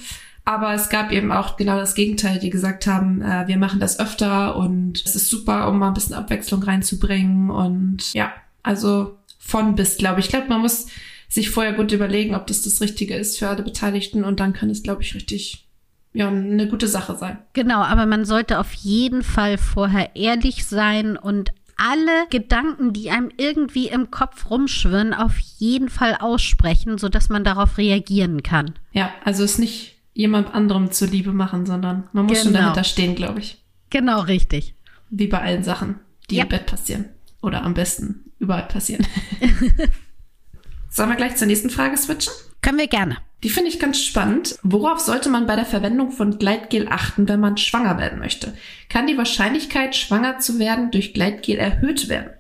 Aber 0.48 0.72
es 0.72 0.88
gab 0.88 1.12
eben 1.12 1.30
auch 1.30 1.58
genau 1.58 1.76
das 1.76 1.94
Gegenteil, 1.94 2.38
die 2.38 2.48
gesagt 2.48 2.86
haben, 2.86 3.20
äh, 3.20 3.46
wir 3.48 3.58
machen 3.58 3.80
das 3.80 4.00
öfter 4.00 4.56
und 4.56 5.04
es 5.04 5.14
ist 5.14 5.28
super, 5.28 5.68
um 5.68 5.78
mal 5.78 5.88
ein 5.88 5.92
bisschen 5.94 6.14
Abwechslung 6.14 6.62
reinzubringen. 6.62 7.50
Und 7.50 8.14
ja, 8.14 8.32
also 8.62 9.18
von 9.38 9.74
bis, 9.74 9.98
glaube 9.98 10.20
ich. 10.20 10.26
Ich 10.26 10.30
glaube, 10.30 10.48
man 10.48 10.62
muss 10.62 10.86
sich 11.28 11.50
vorher 11.50 11.74
gut 11.74 11.92
überlegen, 11.92 12.34
ob 12.34 12.46
das 12.46 12.62
das 12.62 12.80
Richtige 12.80 13.14
ist 13.14 13.38
für 13.38 13.46
alle 13.46 13.62
Beteiligten 13.62 14.24
und 14.24 14.40
dann 14.40 14.54
kann 14.54 14.70
es, 14.70 14.82
glaube 14.82 15.02
ich, 15.02 15.14
richtig 15.14 15.66
ja, 16.14 16.28
eine 16.28 16.66
gute 16.66 16.88
Sache 16.88 17.14
sein. 17.16 17.36
Genau, 17.52 17.82
aber 17.82 18.06
man 18.06 18.24
sollte 18.24 18.58
auf 18.58 18.72
jeden 18.72 19.22
Fall 19.22 19.58
vorher 19.58 20.16
ehrlich 20.16 20.64
sein 20.64 21.18
und 21.18 21.50
alle 21.76 22.26
Gedanken, 22.30 22.94
die 22.94 23.10
einem 23.10 23.30
irgendwie 23.36 23.88
im 23.88 24.10
Kopf 24.10 24.48
rumschwirren, 24.48 25.12
auf 25.12 25.36
jeden 25.58 25.90
Fall 25.90 26.16
aussprechen, 26.18 26.96
sodass 26.96 27.28
man 27.28 27.44
darauf 27.44 27.76
reagieren 27.76 28.42
kann. 28.42 28.72
Ja, 28.92 29.12
also 29.26 29.44
es 29.44 29.58
nicht 29.58 29.97
jemand 30.18 30.52
anderem 30.52 30.90
zuliebe 30.90 31.32
machen, 31.32 31.64
sondern 31.64 32.08
man 32.12 32.26
muss 32.26 32.38
genau. 32.38 32.44
schon 32.44 32.52
dahinter 32.54 32.82
stehen, 32.82 33.14
glaube 33.14 33.38
ich. 33.38 33.62
Genau, 33.88 34.20
richtig. 34.20 34.74
Wie 35.10 35.28
bei 35.28 35.40
allen 35.40 35.62
Sachen, 35.62 36.00
die 36.28 36.36
ja. 36.36 36.42
im 36.42 36.48
Bett 36.48 36.66
passieren. 36.66 37.04
Oder 37.40 37.62
am 37.62 37.72
besten 37.72 38.24
überall 38.40 38.66
passieren. 38.66 39.06
Sollen 40.90 41.08
wir 41.08 41.16
gleich 41.16 41.36
zur 41.36 41.46
nächsten 41.46 41.70
Frage 41.70 41.96
switchen? 41.96 42.32
Können 42.62 42.78
wir 42.78 42.88
gerne. 42.88 43.18
Die 43.44 43.48
finde 43.48 43.70
ich 43.70 43.78
ganz 43.78 44.02
spannend. 44.02 44.58
Worauf 44.64 44.98
sollte 44.98 45.28
man 45.28 45.46
bei 45.46 45.54
der 45.54 45.64
Verwendung 45.64 46.10
von 46.10 46.36
Gleitgel 46.36 46.88
achten, 46.90 47.28
wenn 47.28 47.38
man 47.38 47.56
schwanger 47.56 47.96
werden 47.98 48.18
möchte? 48.18 48.54
Kann 48.88 49.06
die 49.06 49.16
Wahrscheinlichkeit, 49.16 49.94
schwanger 49.94 50.40
zu 50.40 50.58
werden, 50.58 50.90
durch 50.90 51.14
Gleitgel 51.14 51.58
erhöht 51.58 52.08
werden? 52.08 52.30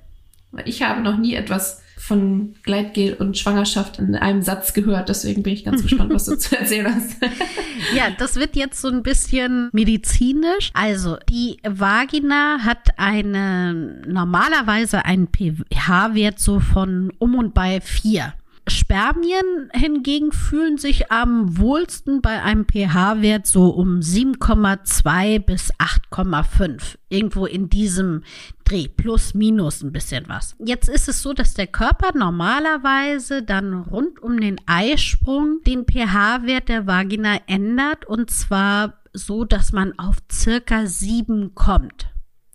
Ich 0.64 0.82
habe 0.82 1.00
noch 1.00 1.16
nie 1.16 1.34
etwas 1.34 1.80
von 1.98 2.54
Gleitgel 2.62 3.14
und 3.14 3.36
Schwangerschaft 3.36 3.98
in 3.98 4.14
einem 4.14 4.42
Satz 4.42 4.72
gehört. 4.72 5.08
Deswegen 5.08 5.42
bin 5.42 5.52
ich 5.52 5.64
ganz 5.64 5.82
gespannt, 5.82 6.12
was 6.12 6.26
du 6.26 6.36
zu 6.36 6.58
erzählen 6.58 6.94
hast. 6.94 7.16
ja, 7.94 8.10
das 8.16 8.36
wird 8.36 8.56
jetzt 8.56 8.80
so 8.80 8.88
ein 8.88 9.02
bisschen 9.02 9.68
medizinisch. 9.72 10.70
Also 10.74 11.16
die 11.28 11.58
Vagina 11.62 12.58
hat 12.64 12.88
eine 12.96 14.02
normalerweise 14.06 15.04
einen 15.04 15.28
pH-Wert 15.28 16.38
so 16.38 16.60
von 16.60 17.12
um 17.18 17.34
und 17.34 17.54
bei 17.54 17.80
vier. 17.80 18.34
Spermien 18.70 19.70
hingegen 19.72 20.32
fühlen 20.32 20.78
sich 20.78 21.10
am 21.10 21.58
wohlsten 21.58 22.22
bei 22.22 22.42
einem 22.42 22.66
pH-Wert 22.66 23.46
so 23.46 23.70
um 23.70 24.00
7,2 24.00 25.38
bis 25.38 25.72
8,5. 25.74 26.96
Irgendwo 27.08 27.46
in 27.46 27.68
diesem 27.68 28.22
Dreh, 28.64 28.88
plus 28.88 29.34
minus 29.34 29.82
ein 29.82 29.92
bisschen 29.92 30.28
was. 30.28 30.54
Jetzt 30.58 30.88
ist 30.88 31.08
es 31.08 31.22
so, 31.22 31.32
dass 31.32 31.54
der 31.54 31.66
Körper 31.66 32.16
normalerweise 32.16 33.42
dann 33.42 33.74
rund 33.74 34.22
um 34.22 34.40
den 34.40 34.56
Eisprung 34.66 35.60
den 35.66 35.84
pH-Wert 35.84 36.68
der 36.68 36.86
Vagina 36.86 37.38
ändert 37.46 38.06
und 38.06 38.30
zwar 38.30 39.02
so, 39.12 39.44
dass 39.44 39.72
man 39.72 39.98
auf 39.98 40.16
circa 40.30 40.86
7 40.86 41.54
kommt. 41.54 42.08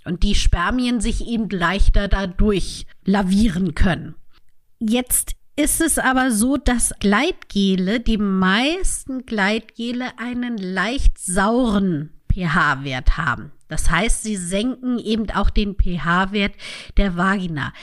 Und 0.05 0.23
die 0.23 0.35
Spermien 0.35 0.99
sich 0.99 1.25
eben 1.27 1.49
leichter 1.49 2.07
dadurch 2.07 2.85
lavieren 3.05 3.73
können. 3.73 4.15
Jetzt 4.79 5.35
ist 5.55 5.81
es 5.81 5.99
aber 5.99 6.31
so, 6.31 6.57
dass 6.57 6.93
Gleitgele, 6.99 7.99
die 7.99 8.17
meisten 8.17 9.25
Gleitgele 9.25 10.17
einen 10.17 10.57
leicht 10.57 11.19
sauren 11.19 12.11
pH-Wert 12.31 13.17
haben. 13.17 13.51
Das 13.67 13.89
heißt, 13.89 14.23
sie 14.23 14.35
senken 14.35 14.97
eben 14.99 15.29
auch 15.31 15.49
den 15.49 15.75
pH-Wert 15.75 16.55
der 16.97 17.15
Vagina. 17.15 17.73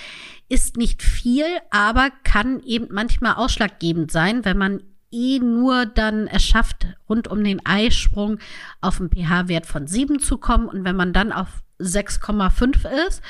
Ist 0.49 0.77
nicht 0.77 1.03
viel, 1.03 1.45
aber 1.71 2.11
kann 2.25 2.61
eben 2.61 2.89
manchmal 2.91 3.35
ausschlaggebend 3.35 4.11
sein, 4.11 4.45
wenn 4.45 4.59
man 4.59 4.83
eh 5.13 5.39
nur 5.39 5.87
dann 5.87 6.27
es 6.27 6.45
schafft, 6.45 6.87
rund 7.09 7.29
um 7.29 7.43
den 7.43 7.65
Eisprung 7.65 8.39
auf 8.81 9.01
einen 9.01 9.11
pH-Wert 9.11 9.67
von 9.67 9.87
7 9.87 10.19
zu 10.19 10.39
kommen 10.39 10.69
und 10.69 10.85
wenn 10.85 10.97
man 10.97 11.13
dann 11.13 11.33
auf 11.33 11.63
6,5 11.81 12.87
ist 13.09 13.23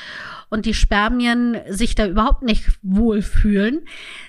und 0.49 0.67
die 0.67 0.75
Spermien 0.75 1.57
sich 1.69 1.95
da 1.95 2.07
überhaupt 2.07 2.43
nicht 2.43 2.65
wohlfühlen, 2.83 3.83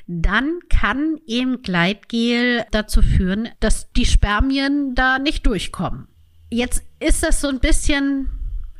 dann 0.08 0.60
kann 0.70 1.18
eben 1.25 1.62
Gleitgel 1.62 2.63
dazu 2.72 3.01
führen, 3.01 3.50
dass 3.60 3.92
die 3.94 4.06
Spermien 4.06 4.96
da 4.96 5.20
nicht 5.20 5.46
durchkommen. 5.46 6.08
Jetzt 6.50 6.84
ist 7.00 7.24
das 7.24 7.42
so 7.42 7.48
ein 7.48 7.60
bisschen 7.60 8.30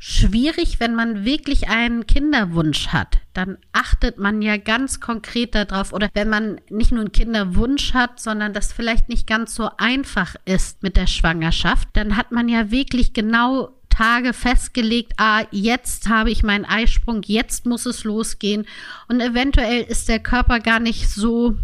schwierig, 0.04 0.80
wenn 0.80 0.96
man 0.96 1.24
wirklich 1.24 1.68
einen 1.68 2.08
Kinderwunsch 2.08 2.88
hat. 2.88 3.20
Dann 3.34 3.56
achtet 3.70 4.18
man 4.18 4.42
ja 4.42 4.56
ganz 4.56 4.98
konkret 4.98 5.54
darauf. 5.54 5.92
Oder 5.92 6.08
wenn 6.12 6.28
man 6.28 6.60
nicht 6.70 6.90
nur 6.90 7.02
einen 7.02 7.12
Kinderwunsch 7.12 7.94
hat, 7.94 8.18
sondern 8.18 8.52
das 8.52 8.72
vielleicht 8.72 9.08
nicht 9.08 9.28
ganz 9.28 9.54
so 9.54 9.70
einfach 9.78 10.34
ist 10.44 10.82
mit 10.82 10.96
der 10.96 11.06
Schwangerschaft, 11.06 11.88
dann 11.92 12.16
hat 12.16 12.32
man 12.32 12.48
ja 12.48 12.72
wirklich 12.72 13.12
genau 13.12 13.70
Tage 13.92 14.32
festgelegt, 14.32 15.12
ah, 15.18 15.42
jetzt 15.50 16.08
habe 16.08 16.30
ich 16.30 16.42
meinen 16.42 16.64
Eisprung, 16.64 17.22
jetzt 17.24 17.66
muss 17.66 17.86
es 17.86 18.04
losgehen. 18.04 18.66
Und 19.08 19.20
eventuell 19.20 19.82
ist 19.82 20.08
der 20.08 20.18
Körper 20.18 20.60
gar 20.60 20.80
nicht 20.80 21.08
so 21.10 21.56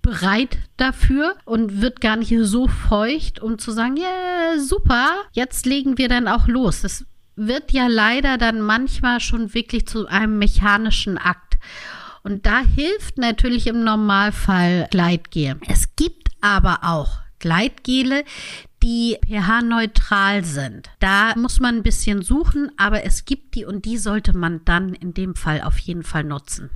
bereit 0.00 0.58
dafür 0.76 1.34
und 1.44 1.80
wird 1.80 2.00
gar 2.00 2.16
nicht 2.16 2.34
so 2.42 2.68
feucht, 2.68 3.40
um 3.40 3.58
zu 3.58 3.70
sagen, 3.70 3.96
ja, 3.96 4.04
yeah, 4.04 4.58
super, 4.60 5.10
jetzt 5.32 5.66
legen 5.66 5.98
wir 5.98 6.08
dann 6.08 6.28
auch 6.28 6.46
los. 6.46 6.82
Das 6.82 7.04
wird 7.36 7.72
ja 7.72 7.86
leider 7.86 8.38
dann 8.38 8.60
manchmal 8.60 9.20
schon 9.20 9.54
wirklich 9.54 9.86
zu 9.86 10.06
einem 10.06 10.38
mechanischen 10.38 11.18
Akt. 11.18 11.58
Und 12.22 12.46
da 12.46 12.60
hilft 12.60 13.18
natürlich 13.18 13.66
im 13.66 13.84
Normalfall 13.84 14.88
Gleitgel. 14.90 15.56
Es 15.68 15.96
gibt 15.96 16.28
aber 16.40 16.80
auch 16.82 17.23
Gleitgele, 17.38 18.24
die 18.82 19.16
pH-neutral 19.26 20.44
sind. 20.44 20.90
Da 21.00 21.34
muss 21.36 21.58
man 21.60 21.76
ein 21.76 21.82
bisschen 21.82 22.22
suchen, 22.22 22.70
aber 22.76 23.04
es 23.04 23.24
gibt 23.24 23.54
die 23.54 23.64
und 23.64 23.84
die 23.84 23.96
sollte 23.96 24.36
man 24.36 24.60
dann 24.64 24.92
in 24.92 25.14
dem 25.14 25.34
Fall 25.34 25.62
auf 25.62 25.78
jeden 25.78 26.02
Fall 26.02 26.24
nutzen. 26.24 26.70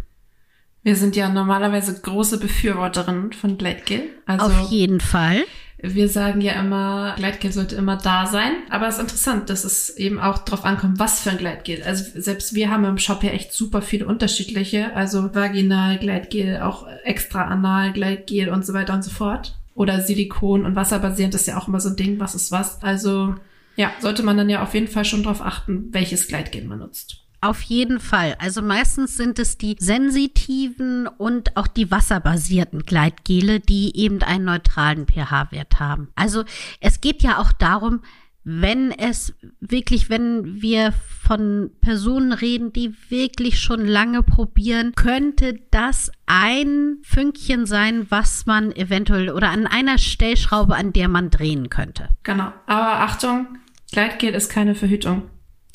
Wir 0.83 0.97
sind 0.97 1.17
ja 1.17 1.29
normalerweise 1.29 2.01
große 2.01 2.39
Befürworterinnen 2.39 3.33
von 3.33 3.59
Gleitgel. 3.59 4.05
Also 4.27 4.47
auf 4.47 4.71
jeden 4.71 5.01
Fall. 5.01 5.45
Wir 5.81 6.09
sagen 6.09 6.41
ja 6.41 6.53
immer, 6.53 7.15
Gleitgel 7.17 7.53
sollte 7.53 7.77
immer 7.77 7.97
da 7.97 8.27
sein. 8.27 8.53
Aber 8.71 8.89
es 8.89 8.95
ist 8.95 9.03
interessant, 9.03 9.51
dass 9.51 9.65
es 9.65 9.91
eben 9.97 10.19
auch 10.19 10.39
drauf 10.39 10.65
ankommt, 10.65 10.99
was 10.99 11.21
für 11.21 11.31
ein 11.31 11.39
Gleitgel. 11.39 11.83
Also 11.83 12.05
selbst 12.19 12.55
wir 12.55 12.71
haben 12.71 12.85
im 12.85 12.99
Shop 12.99 13.23
ja 13.23 13.31
echt 13.31 13.53
super 13.53 13.83
viele 13.83 14.07
unterschiedliche. 14.07 14.97
Also 14.97 15.35
Vaginal, 15.35 15.99
Gleitgel, 15.99 16.63
auch 16.63 16.87
extra 17.05 17.45
Anal, 17.45 17.93
Gleitgel 17.93 18.49
und 18.49 18.65
so 18.65 18.73
weiter 18.73 18.95
und 18.95 19.05
so 19.05 19.11
fort 19.11 19.59
oder 19.79 20.01
Silikon 20.01 20.65
und 20.67 20.75
wasserbasierend 20.75 21.35
ist 21.37 21.47
ja 21.47 21.57
auch 21.57 21.69
immer 21.69 21.81
so 21.81 21.91
ein 21.91 21.97
Ding, 21.97 22.19
was 22.19 22.35
ist 22.35 22.51
was. 22.51 22.83
Also 22.83 23.37
ja, 23.77 23.93
sollte 24.01 24.25
man 24.25 24.37
dann 24.37 24.51
ja 24.51 24.61
auf 24.63 24.75
jeden 24.75 24.89
Fall 24.89 25.05
schon 25.05 25.23
darauf 25.23 25.41
achten, 25.41 25.89
welches 25.93 26.27
Gleitgel 26.27 26.65
man 26.65 26.81
nutzt. 26.81 27.23
Auf 27.41 27.63
jeden 27.63 28.01
Fall. 28.01 28.35
Also 28.41 28.61
meistens 28.61 29.17
sind 29.17 29.39
es 29.39 29.57
die 29.57 29.77
sensitiven 29.79 31.07
und 31.07 31.57
auch 31.57 31.69
die 31.69 31.89
wasserbasierten 31.93 32.83
Gleitgele, 32.83 33.61
die 33.61 33.97
eben 33.97 34.21
einen 34.23 34.47
neutralen 34.47 35.07
pH-Wert 35.07 35.79
haben. 35.79 36.09
Also 36.17 36.43
es 36.81 37.01
geht 37.01 37.23
ja 37.23 37.39
auch 37.39 37.53
darum, 37.53 38.01
wenn 38.51 38.93
es 38.93 39.35
wirklich, 39.61 40.09
wenn 40.09 40.63
wir 40.63 40.95
von 41.27 41.71
Personen 41.83 42.33
reden, 42.33 42.73
die 42.73 42.95
wirklich 43.11 43.61
schon 43.61 43.85
lange 43.85 44.23
probieren, 44.23 44.95
könnte 44.95 45.61
das 45.71 46.11
ein 46.25 46.97
Fünkchen 47.03 47.67
sein, 47.67 48.07
was 48.09 48.47
man 48.47 48.73
eventuell 48.73 49.29
oder 49.29 49.51
an 49.51 49.67
einer 49.67 49.99
Stellschraube, 49.99 50.75
an 50.75 50.95
der 50.95 51.09
man 51.09 51.29
drehen 51.29 51.69
könnte. 51.69 52.09
Genau. 52.23 52.51
Aber 52.67 53.01
Achtung, 53.01 53.59
Gleitgel 53.93 54.33
ist 54.33 54.49
keine 54.49 54.75
Verhütung. 54.75 55.29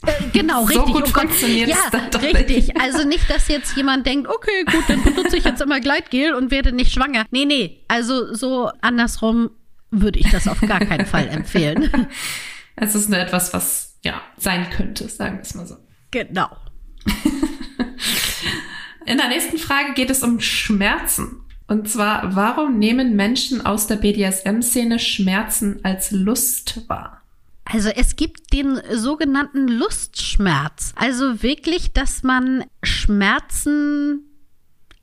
Äh, 0.07 0.11
genau, 0.33 0.63
richtig. 0.63 0.87
So 0.87 0.93
gut 0.93 1.03
oh 1.09 1.19
funktioniert 1.19 1.69
ja, 1.69 1.77
richtig. 2.17 2.81
Also 2.81 3.07
nicht, 3.07 3.29
dass 3.29 3.49
jetzt 3.49 3.77
jemand 3.77 4.07
denkt, 4.07 4.27
okay, 4.27 4.65
gut, 4.65 4.83
dann 4.87 5.03
benutze 5.03 5.37
ich 5.37 5.43
jetzt 5.43 5.61
immer 5.61 5.79
Gleitgel 5.79 6.33
und 6.33 6.49
werde 6.49 6.71
nicht 6.71 6.91
schwanger. 6.91 7.25
Nee, 7.29 7.45
nee. 7.45 7.83
Also 7.87 8.33
so 8.33 8.71
andersrum 8.81 9.51
würde 9.91 10.17
ich 10.17 10.31
das 10.31 10.47
auf 10.47 10.59
gar 10.61 10.79
keinen 10.79 11.05
Fall 11.05 11.27
empfehlen. 11.27 11.91
Es 12.75 12.95
ist 12.95 13.09
nur 13.09 13.19
etwas, 13.19 13.53
was 13.53 13.99
ja 14.03 14.21
sein 14.37 14.69
könnte, 14.69 15.07
sagen 15.07 15.37
wir 15.37 15.41
es 15.41 15.55
mal 15.55 15.67
so. 15.67 15.75
Genau. 16.11 16.49
In 19.05 19.17
der 19.17 19.27
nächsten 19.27 19.57
Frage 19.57 19.93
geht 19.93 20.09
es 20.09 20.23
um 20.23 20.39
Schmerzen. 20.39 21.41
Und 21.67 21.89
zwar, 21.89 22.35
warum 22.35 22.77
nehmen 22.77 23.15
Menschen 23.15 23.65
aus 23.65 23.87
der 23.87 23.95
BDSM-Szene 23.95 24.99
Schmerzen 24.99 25.79
als 25.83 26.11
Lust 26.11 26.87
wahr? 26.87 27.21
Also 27.65 27.89
es 27.89 28.15
gibt 28.15 28.53
den 28.53 28.81
sogenannten 28.91 29.67
Lustschmerz. 29.67 30.93
Also 30.95 31.41
wirklich, 31.41 31.93
dass 31.93 32.23
man 32.23 32.65
Schmerzen 32.83 34.25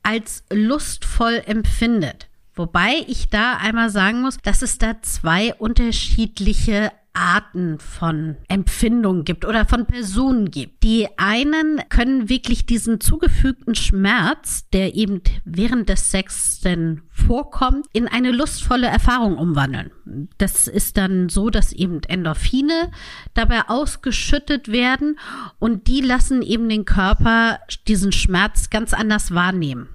als 0.03 0.43
lustvoll 0.51 1.41
empfindet. 1.45 2.27
Wobei 2.53 3.03
ich 3.07 3.29
da 3.29 3.57
einmal 3.57 3.89
sagen 3.89 4.21
muss, 4.21 4.37
dass 4.37 4.61
es 4.61 4.77
da 4.77 5.01
zwei 5.01 5.53
unterschiedliche 5.55 6.91
Arten 7.13 7.79
von 7.79 8.37
Empfindungen 8.47 9.25
gibt 9.25 9.45
oder 9.45 9.65
von 9.65 9.85
Personen 9.85 10.49
gibt. 10.49 10.83
Die 10.83 11.07
einen 11.17 11.81
können 11.89 12.29
wirklich 12.29 12.65
diesen 12.65 13.01
zugefügten 13.01 13.75
Schmerz, 13.75 14.69
der 14.69 14.95
eben 14.95 15.21
während 15.43 15.89
des 15.89 16.11
Sex 16.11 16.61
denn 16.61 17.01
vorkommt, 17.09 17.85
in 17.93 18.07
eine 18.07 18.31
lustvolle 18.31 18.87
Erfahrung 18.87 19.37
umwandeln. 19.37 19.91
Das 20.37 20.67
ist 20.67 20.97
dann 20.97 21.29
so, 21.29 21.49
dass 21.49 21.73
eben 21.73 22.01
Endorphine 22.03 22.91
dabei 23.33 23.67
ausgeschüttet 23.67 24.69
werden 24.69 25.19
und 25.59 25.87
die 25.87 26.01
lassen 26.01 26.41
eben 26.41 26.69
den 26.69 26.85
Körper 26.85 27.59
diesen 27.87 28.11
Schmerz 28.11 28.69
ganz 28.69 28.93
anders 28.93 29.33
wahrnehmen. 29.33 29.89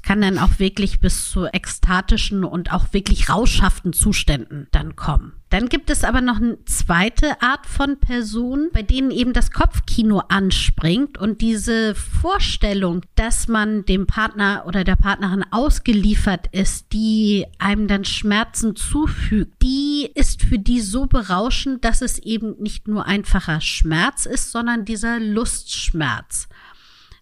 Es 0.00 0.08
kann 0.08 0.22
dann 0.22 0.38
auch 0.38 0.58
wirklich 0.58 1.00
bis 1.00 1.30
zu 1.30 1.44
ekstatischen 1.44 2.42
und 2.42 2.72
auch 2.72 2.94
wirklich 2.94 3.28
rauschhaften 3.28 3.92
Zuständen 3.92 4.66
dann 4.72 4.96
kommen. 4.96 5.34
Dann 5.50 5.68
gibt 5.68 5.90
es 5.90 6.04
aber 6.04 6.22
noch 6.22 6.38
eine 6.38 6.64
zweite 6.64 7.42
Art 7.42 7.66
von 7.66 7.98
Personen, 7.98 8.70
bei 8.72 8.82
denen 8.82 9.10
eben 9.10 9.34
das 9.34 9.50
Kopfkino 9.50 10.20
anspringt 10.28 11.18
und 11.18 11.42
diese 11.42 11.94
Vorstellung, 11.94 13.02
dass 13.14 13.46
man 13.46 13.84
dem 13.84 14.06
Partner 14.06 14.64
oder 14.66 14.84
der 14.84 14.96
Partnerin 14.96 15.44
ausgeliefert 15.50 16.46
ist, 16.52 16.94
die 16.94 17.46
einem 17.58 17.86
dann 17.86 18.06
Schmerzen 18.06 18.76
zufügt, 18.76 19.60
die 19.60 20.10
ist 20.14 20.40
für 20.40 20.58
die 20.58 20.80
so 20.80 21.06
berauschend, 21.06 21.84
dass 21.84 22.00
es 22.00 22.18
eben 22.20 22.56
nicht 22.58 22.88
nur 22.88 23.04
einfacher 23.04 23.60
Schmerz 23.60 24.24
ist, 24.24 24.50
sondern 24.52 24.86
dieser 24.86 25.20
Lustschmerz 25.20 26.48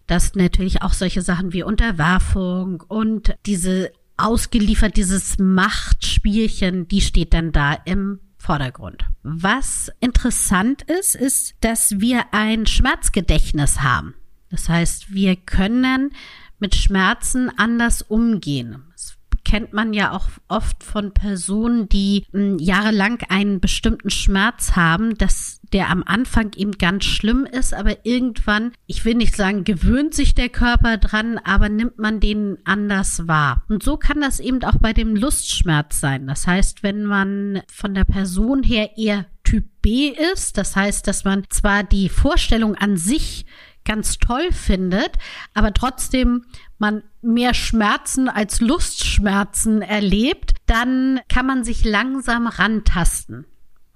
dass 0.09 0.33
natürlich 0.33 0.81
auch 0.81 0.93
solche 0.93 1.21
Sachen 1.21 1.53
wie 1.53 1.61
Unterwerfung 1.61 2.81
und 2.87 3.35
diese 3.45 3.91
ausgeliefert, 4.17 4.97
dieses 4.97 5.37
Machtspielchen, 5.37 6.87
die 6.87 7.01
steht 7.01 7.33
dann 7.33 7.51
da 7.51 7.73
im 7.85 8.19
Vordergrund. 8.37 9.05
Was 9.21 9.91
interessant 9.99 10.81
ist, 10.81 11.15
ist, 11.15 11.53
dass 11.61 11.99
wir 11.99 12.25
ein 12.33 12.65
Schmerzgedächtnis 12.65 13.81
haben. 13.81 14.15
Das 14.49 14.67
heißt, 14.67 15.13
wir 15.13 15.35
können 15.35 16.11
mit 16.57 16.73
Schmerzen 16.73 17.51
anders 17.57 18.01
umgehen. 18.01 18.83
Das 18.91 19.15
kennt 19.49 19.73
man 19.73 19.93
ja 19.93 20.11
auch 20.11 20.27
oft 20.47 20.83
von 20.83 21.11
Personen, 21.11 21.89
die 21.89 22.27
hm, 22.31 22.59
jahrelang 22.59 23.17
einen 23.29 23.59
bestimmten 23.59 24.11
Schmerz 24.11 24.75
haben, 24.75 25.17
dass 25.17 25.59
der 25.73 25.89
am 25.89 26.03
Anfang 26.03 26.51
eben 26.55 26.73
ganz 26.73 27.05
schlimm 27.05 27.47
ist, 27.51 27.73
aber 27.73 28.05
irgendwann, 28.05 28.73
ich 28.85 29.05
will 29.05 29.15
nicht 29.15 29.35
sagen, 29.35 29.63
gewöhnt 29.63 30.13
sich 30.13 30.35
der 30.35 30.49
Körper 30.49 30.97
dran, 30.97 31.39
aber 31.39 31.67
nimmt 31.67 31.97
man 31.97 32.19
den 32.19 32.59
anders 32.63 33.27
wahr. 33.27 33.63
Und 33.69 33.81
so 33.81 33.97
kann 33.97 34.21
das 34.21 34.39
eben 34.39 34.63
auch 34.63 34.77
bei 34.79 34.93
dem 34.93 35.15
Lustschmerz 35.15 35.99
sein. 35.99 36.27
Das 36.27 36.45
heißt, 36.45 36.83
wenn 36.83 37.05
man 37.05 37.63
von 37.73 37.95
der 37.95 38.03
Person 38.03 38.61
her 38.61 38.97
eher 38.97 39.25
Typ 39.43 39.65
B 39.81 40.09
ist, 40.31 40.59
das 40.59 40.75
heißt, 40.75 41.07
dass 41.07 41.23
man 41.23 41.43
zwar 41.49 41.83
die 41.83 42.09
Vorstellung 42.09 42.75
an 42.75 42.97
sich 42.97 43.47
ganz 43.85 44.17
toll 44.17 44.51
findet, 44.51 45.11
aber 45.53 45.73
trotzdem 45.73 46.45
man 46.77 47.03
mehr 47.21 47.53
Schmerzen 47.53 48.29
als 48.29 48.61
Lustschmerzen 48.61 49.81
erlebt, 49.81 50.53
dann 50.65 51.19
kann 51.27 51.45
man 51.45 51.63
sich 51.63 51.83
langsam 51.83 52.47
rantasten. 52.47 53.45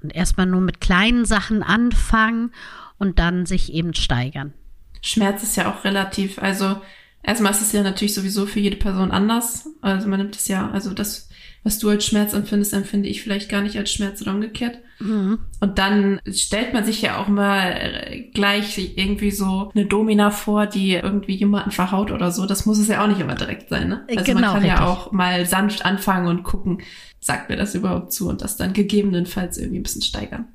Und 0.01 0.13
erstmal 0.13 0.47
nur 0.47 0.61
mit 0.61 0.81
kleinen 0.81 1.25
Sachen 1.25 1.63
anfangen 1.63 2.51
und 2.97 3.19
dann 3.19 3.45
sich 3.45 3.71
eben 3.71 3.93
steigern. 3.93 4.53
Schmerz 5.01 5.43
ist 5.43 5.55
ja 5.55 5.71
auch 5.71 5.83
relativ. 5.83 6.39
Also 6.39 6.81
Erstmal 7.23 7.53
ist 7.53 7.61
es 7.61 7.71
ja 7.71 7.81
natürlich 7.83 8.13
sowieso 8.13 8.45
für 8.45 8.59
jede 8.59 8.75
Person 8.75 9.11
anders. 9.11 9.69
Also 9.81 10.09
man 10.09 10.19
nimmt 10.19 10.35
es 10.35 10.49
ja, 10.49 10.69
also 10.71 10.93
das, 10.93 11.29
was 11.63 11.79
du 11.79 11.89
als 11.89 12.05
Schmerz 12.05 12.33
empfindest, 12.33 12.73
empfinde 12.73 13.09
ich 13.09 13.21
vielleicht 13.21 13.49
gar 13.49 13.61
nicht 13.61 13.77
als 13.77 13.91
Schmerz 13.91 14.21
oder 14.21 14.31
umgekehrt. 14.31 14.79
Mhm. 14.99 15.39
Und 15.59 15.77
dann 15.79 16.19
stellt 16.31 16.73
man 16.73 16.85
sich 16.85 17.01
ja 17.01 17.17
auch 17.17 17.27
mal 17.27 18.25
gleich 18.33 18.97
irgendwie 18.97 19.31
so 19.31 19.71
eine 19.73 19.85
Domina 19.85 20.31
vor, 20.31 20.67
die 20.67 20.93
irgendwie 20.93 21.35
jemanden 21.35 21.71
verhaut 21.71 22.11
oder 22.11 22.31
so. 22.31 22.45
Das 22.45 22.65
muss 22.65 22.79
es 22.79 22.87
ja 22.87 23.03
auch 23.03 23.07
nicht 23.07 23.19
immer 23.19 23.35
direkt 23.35 23.69
sein, 23.69 23.89
ne? 23.89 24.05
Also 24.09 24.23
Genau, 24.23 24.41
man 24.41 24.49
kann 24.53 24.63
richtig. 24.63 24.79
ja 24.79 24.85
auch 24.85 25.11
mal 25.11 25.45
sanft 25.45 25.85
anfangen 25.85 26.27
und 26.27 26.43
gucken, 26.43 26.81
sagt 27.19 27.49
mir 27.49 27.55
das 27.55 27.75
überhaupt 27.75 28.11
zu 28.11 28.27
und 28.27 28.41
das 28.41 28.57
dann 28.57 28.73
gegebenenfalls 28.73 29.57
irgendwie 29.57 29.79
ein 29.79 29.83
bisschen 29.83 30.01
steigern. 30.01 30.47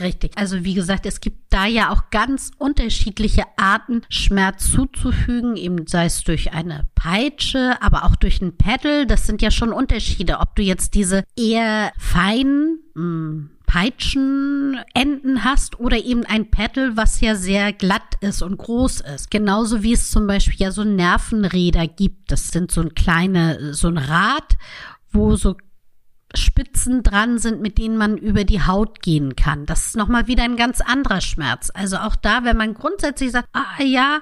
Richtig. 0.00 0.32
Also 0.36 0.64
wie 0.64 0.74
gesagt, 0.74 1.06
es 1.06 1.20
gibt 1.20 1.38
da 1.50 1.66
ja 1.66 1.90
auch 1.90 2.10
ganz 2.10 2.50
unterschiedliche 2.58 3.44
Arten, 3.56 4.02
Schmerz 4.08 4.70
zuzufügen, 4.70 5.56
eben 5.56 5.86
sei 5.86 6.06
es 6.06 6.22
durch 6.24 6.52
eine 6.52 6.86
Peitsche, 6.94 7.80
aber 7.80 8.04
auch 8.04 8.16
durch 8.16 8.40
ein 8.40 8.56
Pedal. 8.56 9.06
Das 9.06 9.26
sind 9.26 9.42
ja 9.42 9.50
schon 9.50 9.72
Unterschiede, 9.72 10.38
ob 10.38 10.56
du 10.56 10.62
jetzt 10.62 10.94
diese 10.94 11.24
eher 11.36 11.92
feinen 11.98 12.78
mh, 12.94 13.48
Peitschenenden 13.66 15.44
hast 15.44 15.78
oder 15.78 16.02
eben 16.02 16.24
ein 16.24 16.50
Pedal, 16.50 16.96
was 16.96 17.20
ja 17.20 17.34
sehr 17.34 17.72
glatt 17.74 18.14
ist 18.20 18.42
und 18.42 18.56
groß 18.56 19.02
ist. 19.02 19.30
Genauso 19.30 19.82
wie 19.82 19.92
es 19.92 20.10
zum 20.10 20.26
Beispiel 20.26 20.56
ja 20.58 20.72
so 20.72 20.84
Nervenräder 20.84 21.86
gibt. 21.86 22.32
Das 22.32 22.48
sind 22.48 22.70
so 22.70 22.80
ein 22.80 22.94
kleine, 22.94 23.74
so 23.74 23.88
ein 23.88 23.98
Rad, 23.98 24.56
wo 25.12 25.36
so 25.36 25.54
Spitzen 26.34 27.02
dran 27.02 27.38
sind, 27.38 27.62
mit 27.62 27.78
denen 27.78 27.96
man 27.96 28.18
über 28.18 28.44
die 28.44 28.62
Haut 28.62 29.00
gehen 29.00 29.34
kann. 29.34 29.66
Das 29.66 29.86
ist 29.86 29.96
nochmal 29.96 30.26
wieder 30.26 30.42
ein 30.44 30.56
ganz 30.56 30.80
anderer 30.80 31.22
Schmerz. 31.22 31.70
Also 31.72 31.96
auch 31.96 32.16
da, 32.16 32.44
wenn 32.44 32.56
man 32.56 32.74
grundsätzlich 32.74 33.32
sagt, 33.32 33.48
ah 33.52 33.82
ja, 33.82 34.20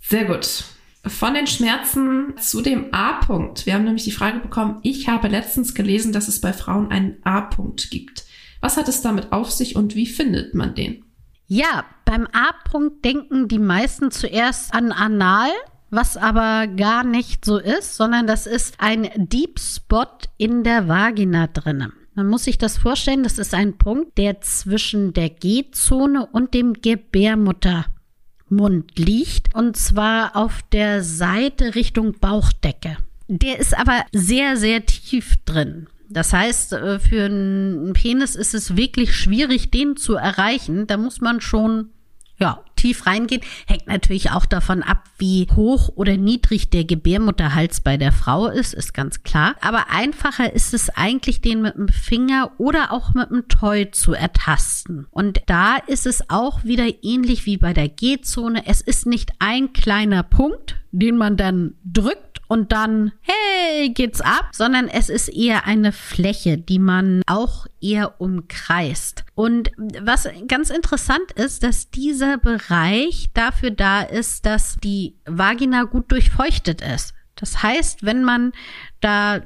Sehr 0.01 0.25
gut. 0.25 0.63
Von 1.07 1.33
den 1.35 1.47
Schmerzen 1.47 2.33
zu 2.39 2.61
dem 2.61 2.93
A-Punkt. 2.93 3.65
Wir 3.65 3.73
haben 3.75 3.83
nämlich 3.83 4.03
die 4.03 4.11
Frage 4.11 4.39
bekommen, 4.39 4.79
ich 4.83 5.07
habe 5.07 5.27
letztens 5.27 5.73
gelesen, 5.75 6.13
dass 6.13 6.27
es 6.27 6.41
bei 6.41 6.51
Frauen 6.53 6.91
einen 6.91 7.17
A-Punkt 7.23 7.91
gibt. 7.91 8.25
Was 8.59 8.77
hat 8.77 8.87
es 8.87 9.01
damit 9.01 9.31
auf 9.31 9.51
sich 9.51 9.75
und 9.75 9.95
wie 9.95 10.07
findet 10.07 10.55
man 10.55 10.73
den? 10.75 11.03
Ja, 11.47 11.85
beim 12.05 12.27
A-Punkt 12.33 13.05
denken 13.05 13.47
die 13.47 13.59
meisten 13.59 14.09
zuerst 14.09 14.73
an 14.73 14.91
Anal, 14.91 15.51
was 15.89 16.17
aber 16.17 16.67
gar 16.67 17.03
nicht 17.03 17.45
so 17.45 17.57
ist, 17.57 17.95
sondern 17.95 18.27
das 18.27 18.45
ist 18.47 18.75
ein 18.79 19.09
Deep 19.15 19.59
Spot 19.59 20.07
in 20.37 20.63
der 20.63 20.87
Vagina 20.87 21.47
drinne. 21.47 21.91
Man 22.15 22.27
muss 22.27 22.45
sich 22.45 22.57
das 22.57 22.77
vorstellen, 22.77 23.23
das 23.23 23.37
ist 23.37 23.53
ein 23.53 23.77
Punkt, 23.77 24.17
der 24.17 24.39
zwischen 24.41 25.11
der 25.11 25.29
G-Zone 25.29 26.25
und 26.25 26.53
dem 26.53 26.71
Gebärmuttermund 26.73 28.97
liegt 28.97 29.53
und 29.53 29.75
zwar 29.75 30.37
auf 30.37 30.61
der 30.71 31.03
Seite 31.03 31.75
Richtung 31.75 32.13
Bauchdecke. 32.19 32.95
Der 33.27 33.59
ist 33.59 33.77
aber 33.77 34.05
sehr, 34.13 34.55
sehr 34.55 34.85
tief 34.85 35.35
drin. 35.45 35.87
Das 36.09 36.31
heißt, 36.31 36.73
äh, 36.73 36.99
für 36.99 37.25
einen 37.25 37.93
Penis 37.93 38.35
ist 38.35 38.53
es 38.53 38.77
wirklich 38.77 39.15
schwierig, 39.15 39.71
den 39.71 39.97
zu 39.97 40.15
erreichen. 40.15 40.87
Da 40.87 40.97
muss 40.97 41.19
man 41.19 41.41
schon 41.41 41.89
ja, 42.37 42.61
tief 42.75 43.05
reingehen. 43.05 43.41
Hängt 43.65 43.87
natürlich 43.87 44.31
auch 44.31 44.45
davon 44.45 44.83
ab, 44.83 45.03
wie 45.17 45.47
hoch 45.55 45.89
oder 45.95 46.17
niedrig 46.17 46.69
der 46.69 46.83
Gebärmutterhals 46.83 47.81
bei 47.81 47.97
der 47.97 48.11
Frau 48.11 48.47
ist, 48.47 48.73
ist 48.73 48.93
ganz 48.93 49.23
klar. 49.23 49.55
Aber 49.61 49.89
einfacher 49.89 50.53
ist 50.53 50.73
es 50.73 50.89
eigentlich, 50.89 51.41
den 51.41 51.61
mit 51.61 51.75
dem 51.75 51.87
Finger 51.87 52.51
oder 52.57 52.91
auch 52.91 53.13
mit 53.13 53.29
dem 53.31 53.47
Toy 53.47 53.89
zu 53.91 54.13
ertasten. 54.13 55.07
Und 55.11 55.41
da 55.47 55.77
ist 55.77 56.05
es 56.05 56.29
auch 56.29 56.63
wieder 56.63 56.85
ähnlich 57.01 57.45
wie 57.45 57.57
bei 57.57 57.73
der 57.73 57.89
G-Zone. 57.89 58.63
Es 58.65 58.81
ist 58.81 59.05
nicht 59.05 59.31
ein 59.39 59.73
kleiner 59.73 60.23
Punkt, 60.23 60.75
den 60.91 61.17
man 61.17 61.37
dann 61.37 61.75
drückt 61.83 62.24
und 62.47 62.71
dann, 62.71 63.11
hey, 63.21 63.89
geht's 63.89 64.21
ab, 64.21 64.49
sondern 64.53 64.87
es 64.87 65.09
ist 65.09 65.29
eher 65.29 65.65
eine 65.65 65.91
Fläche, 65.91 66.57
die 66.57 66.79
man 66.79 67.21
auch 67.27 67.67
eher 67.81 68.19
umkreist. 68.21 69.25
Und 69.35 69.71
was 70.01 70.27
ganz 70.47 70.69
interessant 70.69 71.31
ist, 71.33 71.63
dass 71.63 71.89
dieser 71.89 72.37
Bereich 72.37 73.29
dafür 73.33 73.71
da 73.71 74.01
ist, 74.01 74.45
dass 74.45 74.77
die 74.83 75.15
Vagina 75.25 75.83
gut 75.83 76.11
durchfeuchtet 76.11 76.81
ist. 76.81 77.13
Das 77.35 77.63
heißt, 77.63 78.05
wenn 78.05 78.23
man 78.23 78.53
da 79.01 79.41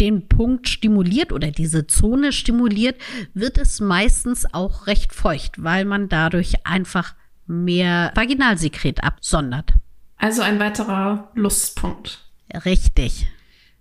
den 0.00 0.28
Punkt 0.28 0.68
stimuliert 0.68 1.32
oder 1.32 1.50
diese 1.50 1.86
Zone 1.86 2.32
stimuliert, 2.32 3.00
wird 3.34 3.58
es 3.58 3.80
meistens 3.80 4.46
auch 4.52 4.86
recht 4.86 5.14
feucht, 5.14 5.62
weil 5.62 5.84
man 5.84 6.08
dadurch 6.08 6.66
einfach 6.66 7.14
mehr 7.46 8.12
Vaginalsekret 8.14 9.02
absondert. 9.02 9.72
Also 10.18 10.42
ein 10.42 10.58
weiterer 10.58 11.30
Lustpunkt. 11.34 12.25
Richtig. 12.54 13.26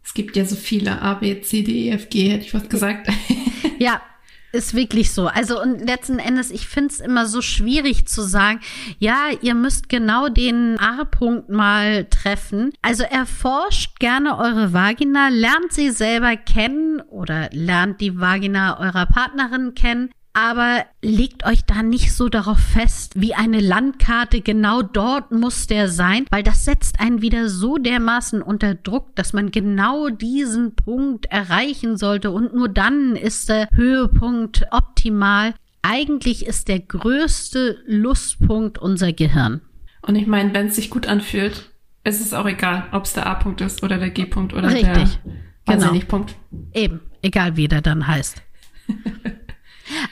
Es 0.04 0.14
gibt 0.14 0.36
ja 0.36 0.46
so 0.46 0.56
viele 0.56 1.02
A, 1.02 1.16
B, 1.16 1.42
C, 1.42 1.64
D, 1.64 1.88
E, 1.88 1.90
F, 1.92 2.10
G, 2.10 2.30
hätte 2.30 2.46
ich 2.46 2.52
fast 2.52 2.70
gesagt. 2.70 3.10
Ja, 3.78 4.02
ist 4.54 4.74
wirklich 4.74 5.12
so. 5.12 5.28
Also 5.28 5.62
und 5.62 5.86
letzten 5.86 6.18
Endes, 6.18 6.50
ich 6.50 6.68
finde 6.68 6.94
es 6.94 7.00
immer 7.02 7.26
so 7.26 7.42
schwierig 7.42 8.08
zu 8.08 8.22
sagen, 8.22 8.62
ja, 9.00 9.28
ihr 9.42 9.54
müsst 9.54 9.90
genau 9.90 10.30
den 10.30 10.80
A-Punkt 10.80 11.50
mal 11.50 12.06
treffen. 12.06 12.72
Also 12.82 13.04
erforscht 13.04 14.00
gerne 14.00 14.38
eure 14.38 14.72
Vagina, 14.72 15.28
lernt 15.28 15.74
sie 15.74 15.90
selber 15.90 16.38
kennen 16.38 17.02
oder 17.02 17.50
lernt 17.52 18.00
die 18.00 18.18
Vagina 18.18 18.80
eurer 18.80 19.06
Partnerin 19.08 19.76
kennen. 19.76 20.10
Aber 20.38 20.84
legt 21.02 21.46
euch 21.46 21.64
da 21.64 21.82
nicht 21.82 22.14
so 22.14 22.28
darauf 22.28 22.60
fest, 22.60 23.14
wie 23.16 23.34
eine 23.34 23.62
Landkarte, 23.62 24.42
genau 24.42 24.82
dort 24.82 25.32
muss 25.32 25.66
der 25.66 25.88
sein, 25.88 26.26
weil 26.30 26.44
das 26.44 26.66
setzt 26.66 27.00
einen 27.00 27.22
wieder 27.22 27.48
so 27.48 27.78
dermaßen 27.78 28.42
unter 28.42 28.76
Druck, 28.76 29.16
dass 29.16 29.32
man 29.32 29.50
genau 29.52 30.10
diesen 30.10 30.76
Punkt 30.76 31.26
erreichen 31.28 31.96
sollte 31.96 32.32
und 32.32 32.54
nur 32.54 32.68
dann 32.68 33.16
ist 33.16 33.48
der 33.48 33.70
Höhepunkt 33.72 34.68
optimal. 34.72 35.54
Eigentlich 35.82 36.46
ist 36.46 36.68
der 36.68 36.82
größte 36.82 37.78
Lustpunkt 37.88 38.78
unser 38.78 39.14
Gehirn. 39.14 39.62
Und 40.02 40.18
ich 40.18 40.28
meine, 40.28 40.54
wenn 40.54 40.68
es 40.68 40.76
sich 40.76 40.90
gut 40.90 41.08
anfühlt, 41.08 41.72
ist 42.04 42.20
es 42.20 42.34
auch 42.34 42.46
egal, 42.46 42.88
ob 42.92 43.06
es 43.06 43.14
der 43.14 43.26
A-Punkt 43.26 43.62
ist 43.62 43.84
oder 43.84 43.98
der 44.00 44.10
G-Punkt 44.10 44.54
oder 44.54 44.68
Richtig. 44.68 44.84
der 44.84 44.98
weiß 44.98 45.20
Genau. 45.66 45.98
Punkt. 46.10 46.36
Eben, 46.74 47.00
egal 47.22 47.56
wie 47.56 47.70
der 47.70 47.82
dann 47.82 48.06
heißt. 48.06 48.42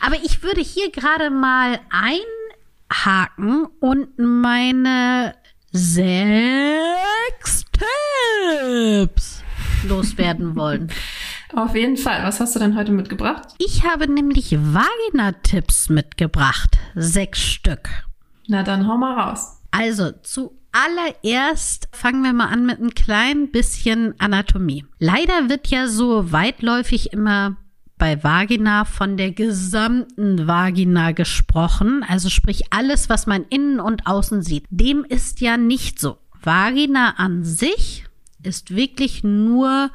Aber 0.01 0.15
ich 0.23 0.43
würde 0.43 0.61
hier 0.61 0.91
gerade 0.91 1.29
mal 1.29 1.79
einhaken 1.89 3.67
und 3.79 4.17
meine 4.17 5.35
sechs 5.71 7.65
Tipps 8.91 9.43
loswerden 9.87 10.55
wollen. 10.55 10.91
Auf 11.55 11.75
jeden 11.75 11.97
Fall. 11.97 12.23
Was 12.23 12.39
hast 12.39 12.55
du 12.55 12.59
denn 12.59 12.75
heute 12.75 12.91
mitgebracht? 12.91 13.49
Ich 13.59 13.83
habe 13.85 14.11
nämlich 14.11 14.51
Vagina-Tipps 14.51 15.89
mitgebracht. 15.89 16.77
Sechs 16.95 17.41
Stück. 17.41 17.89
Na 18.47 18.63
dann 18.63 18.87
hau 18.87 18.97
mal 18.97 19.19
raus. 19.19 19.61
Also 19.71 20.11
zuallererst 20.11 21.89
fangen 21.91 22.23
wir 22.23 22.33
mal 22.33 22.47
an 22.47 22.65
mit 22.65 22.79
ein 22.79 22.95
klein 22.95 23.51
bisschen 23.51 24.15
Anatomie. 24.19 24.85
Leider 24.99 25.49
wird 25.49 25.67
ja 25.67 25.87
so 25.87 26.31
weitläufig 26.31 27.13
immer 27.13 27.57
bei 27.97 28.23
Vagina 28.23 28.85
von 28.85 29.17
der 29.17 29.31
gesamten 29.31 30.47
Vagina 30.47 31.11
gesprochen, 31.11 32.05
also 32.07 32.29
sprich 32.29 32.73
alles, 32.73 33.09
was 33.09 33.27
man 33.27 33.45
innen 33.49 33.79
und 33.79 34.07
außen 34.07 34.41
sieht. 34.41 34.65
Dem 34.69 35.03
ist 35.03 35.41
ja 35.41 35.57
nicht 35.57 35.99
so. 35.99 36.17
Vagina 36.41 37.15
an 37.17 37.43
sich 37.43 38.05
ist 38.41 38.75
wirklich 38.75 39.23
nur 39.23 39.89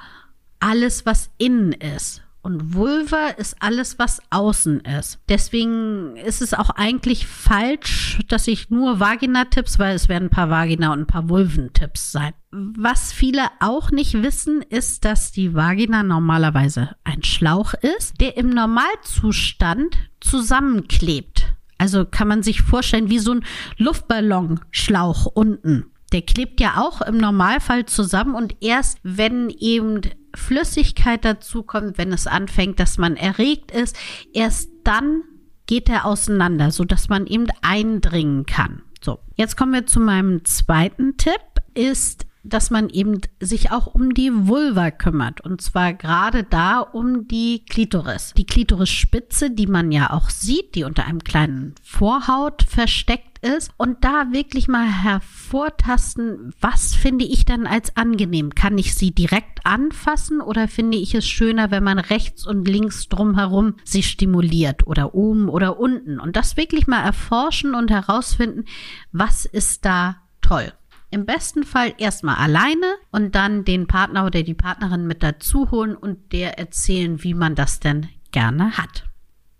alles, 0.60 1.06
was 1.06 1.30
innen 1.38 1.72
ist. 1.72 2.22
Und 2.40 2.74
Vulva 2.74 3.28
ist 3.36 3.56
alles, 3.60 3.98
was 3.98 4.22
außen 4.30 4.80
ist. 4.80 5.18
Deswegen 5.28 6.16
ist 6.16 6.40
es 6.40 6.54
auch 6.54 6.70
eigentlich 6.70 7.26
falsch, 7.26 8.20
dass 8.28 8.46
ich 8.46 8.70
nur 8.70 9.00
Vagina-Tipps, 9.00 9.78
weil 9.78 9.94
es 9.96 10.08
werden 10.08 10.28
ein 10.28 10.30
paar 10.30 10.48
Vagina- 10.48 10.92
und 10.92 11.00
ein 11.00 11.06
paar 11.06 11.28
Vulven-Tipps 11.28 12.12
sein. 12.12 12.32
Was 12.50 13.12
viele 13.12 13.42
auch 13.60 13.90
nicht 13.90 14.22
wissen, 14.22 14.62
ist, 14.62 15.04
dass 15.04 15.32
die 15.32 15.54
Vagina 15.54 16.02
normalerweise 16.02 16.96
ein 17.04 17.22
Schlauch 17.22 17.74
ist, 17.74 18.20
der 18.20 18.36
im 18.36 18.50
Normalzustand 18.50 19.96
zusammenklebt. 20.20 21.46
Also 21.76 22.04
kann 22.04 22.28
man 22.28 22.42
sich 22.42 22.62
vorstellen 22.62 23.10
wie 23.10 23.18
so 23.18 23.32
ein 23.32 23.44
Luftballonschlauch 23.76 25.26
unten. 25.26 25.86
Der 26.12 26.22
klebt 26.22 26.60
ja 26.60 26.78
auch 26.78 27.02
im 27.02 27.18
Normalfall 27.18 27.86
zusammen 27.86 28.34
und 28.34 28.56
erst 28.60 28.98
wenn 29.02 29.50
eben 29.50 30.00
Flüssigkeit 30.38 31.24
dazu 31.24 31.62
kommt, 31.62 31.98
wenn 31.98 32.12
es 32.12 32.26
anfängt, 32.26 32.80
dass 32.80 32.98
man 32.98 33.16
erregt 33.16 33.70
ist, 33.70 33.96
erst 34.32 34.70
dann 34.84 35.22
geht 35.66 35.88
er 35.88 36.06
auseinander, 36.06 36.70
so 36.70 36.84
dass 36.84 37.08
man 37.08 37.26
eben 37.26 37.46
eindringen 37.62 38.46
kann. 38.46 38.82
So, 39.00 39.18
jetzt 39.36 39.56
kommen 39.56 39.72
wir 39.72 39.86
zu 39.86 40.00
meinem 40.00 40.44
zweiten 40.44 41.16
Tipp, 41.16 41.40
ist 41.74 42.26
dass 42.42 42.70
man 42.70 42.88
eben 42.88 43.20
sich 43.40 43.70
auch 43.70 43.86
um 43.86 44.14
die 44.14 44.30
Vulva 44.32 44.90
kümmert. 44.90 45.40
Und 45.40 45.60
zwar 45.60 45.92
gerade 45.92 46.44
da 46.44 46.80
um 46.80 47.28
die 47.28 47.64
Klitoris. 47.68 48.32
Die 48.36 48.46
Klitorisspitze, 48.46 49.50
die 49.50 49.66
man 49.66 49.92
ja 49.92 50.10
auch 50.12 50.30
sieht, 50.30 50.74
die 50.74 50.84
unter 50.84 51.06
einem 51.06 51.24
kleinen 51.24 51.74
Vorhaut 51.82 52.62
versteckt 52.62 53.38
ist. 53.44 53.70
Und 53.76 54.04
da 54.04 54.32
wirklich 54.32 54.68
mal 54.68 54.86
hervortasten, 54.86 56.52
was 56.60 56.94
finde 56.94 57.24
ich 57.24 57.44
dann 57.44 57.66
als 57.66 57.96
angenehm? 57.96 58.54
Kann 58.54 58.78
ich 58.78 58.94
sie 58.94 59.12
direkt 59.12 59.64
anfassen 59.64 60.40
oder 60.40 60.68
finde 60.68 60.98
ich 60.98 61.14
es 61.14 61.26
schöner, 61.26 61.70
wenn 61.70 61.84
man 61.84 61.98
rechts 61.98 62.46
und 62.46 62.66
links 62.66 63.08
drumherum 63.08 63.74
sie 63.84 64.02
stimuliert 64.02 64.86
oder 64.86 65.14
oben 65.14 65.48
oder 65.48 65.78
unten? 65.78 66.18
Und 66.18 66.36
das 66.36 66.56
wirklich 66.56 66.86
mal 66.86 67.02
erforschen 67.02 67.74
und 67.74 67.90
herausfinden, 67.90 68.64
was 69.12 69.44
ist 69.44 69.84
da 69.84 70.16
toll. 70.40 70.72
Im 71.10 71.24
besten 71.24 71.64
Fall 71.64 71.94
erstmal 71.98 72.36
alleine 72.36 72.86
und 73.10 73.34
dann 73.34 73.64
den 73.64 73.86
Partner 73.86 74.26
oder 74.26 74.42
die 74.42 74.54
Partnerin 74.54 75.06
mit 75.06 75.22
dazu 75.22 75.70
holen 75.70 75.96
und 75.96 76.32
der 76.32 76.58
erzählen, 76.58 77.22
wie 77.22 77.34
man 77.34 77.54
das 77.54 77.80
denn 77.80 78.08
gerne 78.30 78.76
hat. 78.76 79.04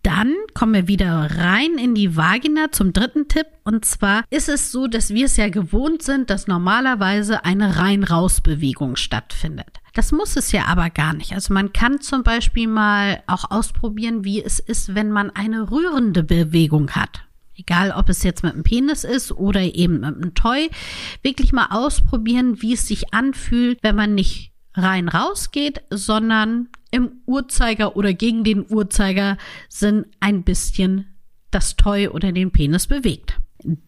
Dann 0.02 0.34
kommen 0.54 0.74
wir 0.74 0.88
wieder 0.88 1.28
rein 1.38 1.76
in 1.76 1.94
die 1.94 2.16
Vagina 2.16 2.70
zum 2.70 2.92
dritten 2.92 3.28
Tipp. 3.28 3.46
Und 3.64 3.84
zwar 3.84 4.24
ist 4.30 4.48
es 4.48 4.70
so, 4.72 4.86
dass 4.86 5.10
wir 5.10 5.26
es 5.26 5.36
ja 5.36 5.48
gewohnt 5.48 6.02
sind, 6.02 6.30
dass 6.30 6.46
normalerweise 6.46 7.44
eine 7.44 7.76
Rein-Raus-Bewegung 7.76 8.96
stattfindet. 8.96 9.80
Das 9.94 10.12
muss 10.12 10.36
es 10.36 10.52
ja 10.52 10.66
aber 10.66 10.90
gar 10.90 11.12
nicht. 11.12 11.32
Also 11.32 11.52
man 11.52 11.72
kann 11.72 12.00
zum 12.00 12.22
Beispiel 12.22 12.68
mal 12.68 13.22
auch 13.26 13.50
ausprobieren, 13.50 14.24
wie 14.24 14.42
es 14.42 14.60
ist, 14.60 14.94
wenn 14.94 15.10
man 15.10 15.30
eine 15.30 15.70
rührende 15.70 16.22
Bewegung 16.22 16.92
hat. 16.92 17.27
Egal, 17.58 17.90
ob 17.90 18.08
es 18.08 18.22
jetzt 18.22 18.44
mit 18.44 18.54
einem 18.54 18.62
Penis 18.62 19.02
ist 19.02 19.32
oder 19.32 19.60
eben 19.60 20.00
mit 20.00 20.14
einem 20.14 20.34
Toy, 20.34 20.70
wirklich 21.22 21.52
mal 21.52 21.66
ausprobieren, 21.70 22.62
wie 22.62 22.74
es 22.74 22.86
sich 22.86 23.12
anfühlt, 23.12 23.80
wenn 23.82 23.96
man 23.96 24.14
nicht 24.14 24.52
rein 24.74 25.08
rausgeht, 25.08 25.82
sondern 25.90 26.68
im 26.92 27.20
Uhrzeiger 27.26 27.96
oder 27.96 28.14
gegen 28.14 28.44
den 28.44 28.64
Uhrzeigersinn 28.70 30.06
ein 30.20 30.44
bisschen 30.44 31.16
das 31.50 31.74
Toy 31.74 32.08
oder 32.08 32.30
den 32.30 32.52
Penis 32.52 32.86
bewegt. 32.86 33.40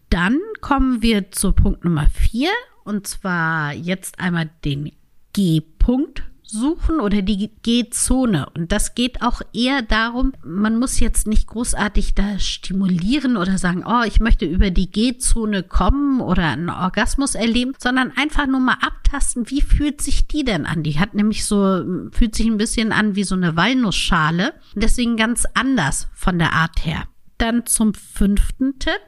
Dann 0.09 0.39
kommen 0.59 1.01
wir 1.01 1.31
zu 1.31 1.53
Punkt 1.53 1.85
Nummer 1.85 2.07
vier 2.07 2.49
und 2.83 3.07
zwar 3.07 3.73
jetzt 3.73 4.19
einmal 4.19 4.49
den 4.65 4.91
G-Punkt 5.31 6.23
suchen 6.51 6.99
oder 6.99 7.21
die 7.21 7.49
G-Zone. 7.63 8.47
Und 8.55 8.71
das 8.71 8.93
geht 8.93 9.21
auch 9.21 9.41
eher 9.53 9.81
darum, 9.81 10.33
man 10.43 10.77
muss 10.77 10.99
jetzt 10.99 11.25
nicht 11.27 11.47
großartig 11.47 12.13
da 12.13 12.37
stimulieren 12.39 13.37
oder 13.37 13.57
sagen, 13.57 13.83
oh, 13.87 14.03
ich 14.05 14.19
möchte 14.19 14.45
über 14.45 14.69
die 14.69 14.91
G-Zone 14.91 15.63
kommen 15.63 16.19
oder 16.19 16.43
einen 16.49 16.69
Orgasmus 16.69 17.35
erleben, 17.35 17.73
sondern 17.77 18.11
einfach 18.15 18.47
nur 18.47 18.59
mal 18.59 18.77
abtasten, 18.81 19.49
wie 19.49 19.61
fühlt 19.61 20.01
sich 20.01 20.27
die 20.27 20.43
denn 20.43 20.65
an? 20.65 20.83
Die 20.83 20.99
hat 20.99 21.13
nämlich 21.13 21.45
so, 21.45 21.83
fühlt 22.11 22.35
sich 22.35 22.47
ein 22.47 22.57
bisschen 22.57 22.91
an 22.91 23.15
wie 23.15 23.23
so 23.23 23.35
eine 23.35 23.55
Walnussschale. 23.55 24.53
Deswegen 24.75 25.15
ganz 25.15 25.45
anders 25.53 26.09
von 26.13 26.37
der 26.37 26.53
Art 26.53 26.85
her. 26.85 27.05
Dann 27.37 27.65
zum 27.65 27.93
fünften 27.93 28.77
Tipp. 28.77 29.01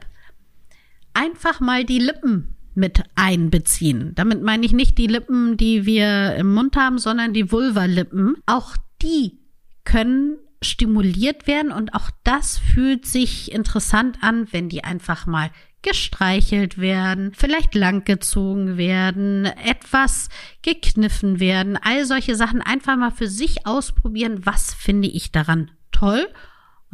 Einfach 1.12 1.60
mal 1.60 1.84
die 1.84 2.00
Lippen 2.00 2.53
mit 2.74 3.02
einbeziehen. 3.14 4.12
Damit 4.14 4.42
meine 4.42 4.66
ich 4.66 4.72
nicht 4.72 4.98
die 4.98 5.06
Lippen, 5.06 5.56
die 5.56 5.86
wir 5.86 6.34
im 6.36 6.52
Mund 6.52 6.76
haben, 6.76 6.98
sondern 6.98 7.32
die 7.32 7.50
Vulvalippen. 7.50 8.36
Auch 8.46 8.76
die 9.02 9.38
können 9.84 10.36
stimuliert 10.62 11.46
werden 11.46 11.72
und 11.72 11.94
auch 11.94 12.10
das 12.24 12.58
fühlt 12.58 13.06
sich 13.06 13.52
interessant 13.52 14.18
an, 14.22 14.48
wenn 14.50 14.68
die 14.68 14.82
einfach 14.82 15.26
mal 15.26 15.50
gestreichelt 15.82 16.78
werden, 16.78 17.32
vielleicht 17.34 17.74
langgezogen 17.74 18.78
werden, 18.78 19.44
etwas 19.44 20.30
gekniffen 20.62 21.40
werden, 21.40 21.76
all 21.76 22.06
solche 22.06 22.36
Sachen 22.36 22.62
einfach 22.62 22.96
mal 22.96 23.10
für 23.10 23.28
sich 23.28 23.66
ausprobieren, 23.66 24.46
was 24.46 24.72
finde 24.72 25.08
ich 25.08 25.30
daran 25.30 25.70
toll 25.92 26.26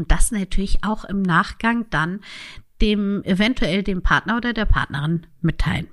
und 0.00 0.10
das 0.10 0.32
natürlich 0.32 0.82
auch 0.82 1.04
im 1.04 1.20
Nachgang 1.22 1.84
dann 1.90 2.20
dem 2.80 3.22
eventuell 3.24 3.82
dem 3.82 4.02
Partner 4.02 4.36
oder 4.36 4.52
der 4.52 4.66
Partnerin 4.66 5.26
mitteilen. 5.40 5.88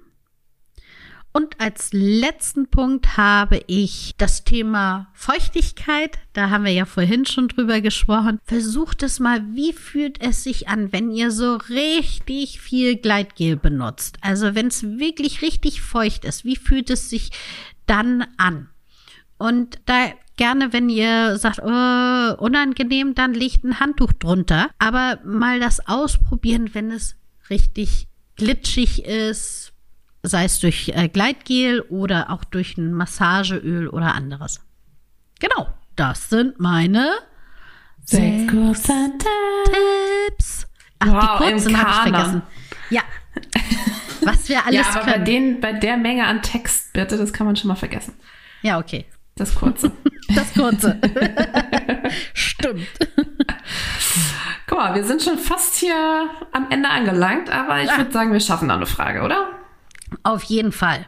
Und 1.38 1.62
als 1.62 1.90
letzten 1.94 2.68
Punkt 2.68 3.16
habe 3.16 3.62
ich 3.68 4.16
das 4.18 4.44
Thema 4.44 5.08
Feuchtigkeit. 5.14 6.18
Da 6.34 6.50
haben 6.50 6.66
wir 6.66 6.72
ja 6.72 6.86
vorhin 6.86 7.28
schon 7.28 7.48
drüber 7.48 7.80
gesprochen. 7.80 8.40
Versucht 8.44 9.04
es 9.04 9.20
mal, 9.20 9.44
wie 9.54 9.72
fühlt 9.72 10.20
es 10.20 10.44
sich 10.44 10.68
an, 10.68 10.92
wenn 10.92 11.12
ihr 11.12 11.30
so 11.30 11.58
richtig 11.70 12.60
viel 12.60 12.96
Gleitgel 12.96 13.56
benutzt? 13.56 14.18
Also 14.22 14.56
wenn 14.56 14.66
es 14.66 14.82
wirklich 14.98 15.44
richtig 15.44 15.84
feucht 15.84 16.26
ist, 16.26 16.44
wie 16.44 16.56
fühlt 16.56 16.90
es 16.90 17.12
sich 17.12 17.30
dann 17.86 18.26
an? 18.38 18.70
Und 19.38 19.78
da 19.86 20.10
gerne, 20.38 20.72
wenn 20.72 20.90
ihr 20.90 21.38
sagt, 21.38 21.60
oh, 21.64 22.44
unangenehm, 22.44 23.16
dann 23.16 23.34
legt 23.34 23.64
ein 23.64 23.80
Handtuch 23.80 24.14
drunter. 24.14 24.70
Aber 24.80 25.20
mal 25.26 25.60
das 25.60 25.88
ausprobieren, 25.88 26.74
wenn 26.74 26.92
es 26.92 27.16
richtig 27.50 28.08
glitschig 28.36 29.06
ist, 29.06 29.74
sei 30.24 30.46
es 30.46 30.60
durch 30.60 30.90
äh, 30.90 31.10
Gleitgel 31.10 31.82
oder 31.82 32.30
auch 32.30 32.44
durch 32.44 32.78
ein 32.78 32.94
Massageöl 32.94 33.88
oder 33.88 34.14
anderes. 34.14 34.62
Genau, 35.40 35.68
das 35.96 36.30
sind 36.30 36.60
meine 36.60 37.10
sechs 38.06 38.50
kurzen 38.52 39.20
Tipps. 39.20 40.68
Ach, 41.00 41.08
wow, 41.08 41.40
die 41.40 41.52
kurzen 41.52 41.78
habe 41.78 41.90
ich 41.90 42.12
vergessen. 42.14 42.42
Ja. 42.90 43.02
Was 44.22 44.50
wir 44.50 44.66
alles 44.66 44.88
ja, 44.88 44.90
aber 44.90 45.12
können. 45.12 45.20
Bei, 45.20 45.24
den, 45.24 45.62
bei 45.62 45.74
der 45.74 45.98
Menge 45.98 46.26
an 46.26 46.42
Text, 46.42 46.94
bitte, 46.94 47.18
das 47.18 47.34
kann 47.34 47.46
man 47.46 47.56
schon 47.56 47.68
mal 47.68 47.76
vergessen. 47.76 48.14
Ja, 48.62 48.80
okay. 48.80 49.06
Das 49.38 49.56
kurze. 49.56 49.92
Das 50.36 50.54
kurze. 50.54 51.00
Stimmt. 52.34 52.86
Guck 54.68 54.78
mal, 54.78 54.94
wir 54.94 55.06
sind 55.06 55.22
schon 55.22 55.38
fast 55.38 55.76
hier 55.76 56.30
am 56.52 56.70
Ende 56.70 56.90
angelangt, 56.90 57.50
aber 57.50 57.82
ich 57.82 57.88
Ja. 57.90 57.98
würde 57.98 58.12
sagen, 58.12 58.34
wir 58.34 58.42
schaffen 58.42 58.68
noch 58.68 58.76
eine 58.76 58.86
Frage, 58.86 59.22
oder? 59.22 59.48
Auf 60.24 60.44
jeden 60.44 60.74
Fall. 60.74 61.08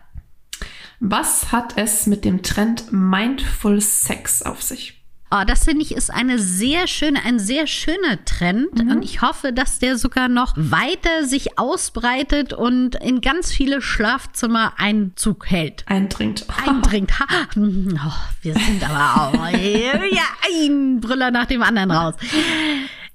Was 1.01 1.51
hat 1.51 1.73
es 1.77 2.07
mit 2.07 2.23
dem 2.23 2.43
Trend 2.43 2.91
Mindful 2.93 3.81
Sex 3.81 4.41
auf 4.41 4.63
sich? 4.63 4.98
Oh, 5.31 5.43
das 5.45 5.65
finde 5.65 5.83
ich 5.83 5.91
ist 5.93 6.11
eine 6.11 6.39
sehr 6.39 6.87
schöne, 6.87 7.23
ein 7.23 7.37
sehr 7.37 7.67
schöner 7.67 8.23
Trend 8.25 8.79
und 8.79 9.03
ich 9.03 9.21
hoffe, 9.21 9.53
dass 9.53 9.77
der 9.77 9.95
sogar 9.97 10.27
noch 10.27 10.53
weiter 10.57 11.23
sich 11.23 11.59
ausbreitet 11.59 12.53
und 12.53 12.95
in 12.95 13.21
ganz 13.21 13.51
viele 13.51 13.79
Schlafzimmer 13.81 14.73
Einzug 14.77 15.49
hält. 15.49 15.83
Eindringt. 15.87 16.45
Eindringt. 16.65 17.11
Oh, 17.55 18.11
wir 18.41 18.53
sind 18.53 18.89
aber 18.89 19.33
auch 19.35 19.49
ja, 19.51 20.23
ein 20.47 20.99
Brüller 20.99 21.31
nach 21.31 21.45
dem 21.45 21.61
anderen 21.61 21.91
raus. 21.91 22.15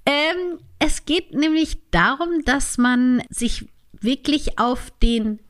Ähm, 0.06 0.58
es 0.78 1.04
geht 1.04 1.34
nämlich 1.34 1.78
darum, 1.90 2.44
dass 2.44 2.78
man 2.78 3.22
sich 3.30 3.66
wirklich 3.92 4.58
auf 4.58 4.92
den 5.02 5.40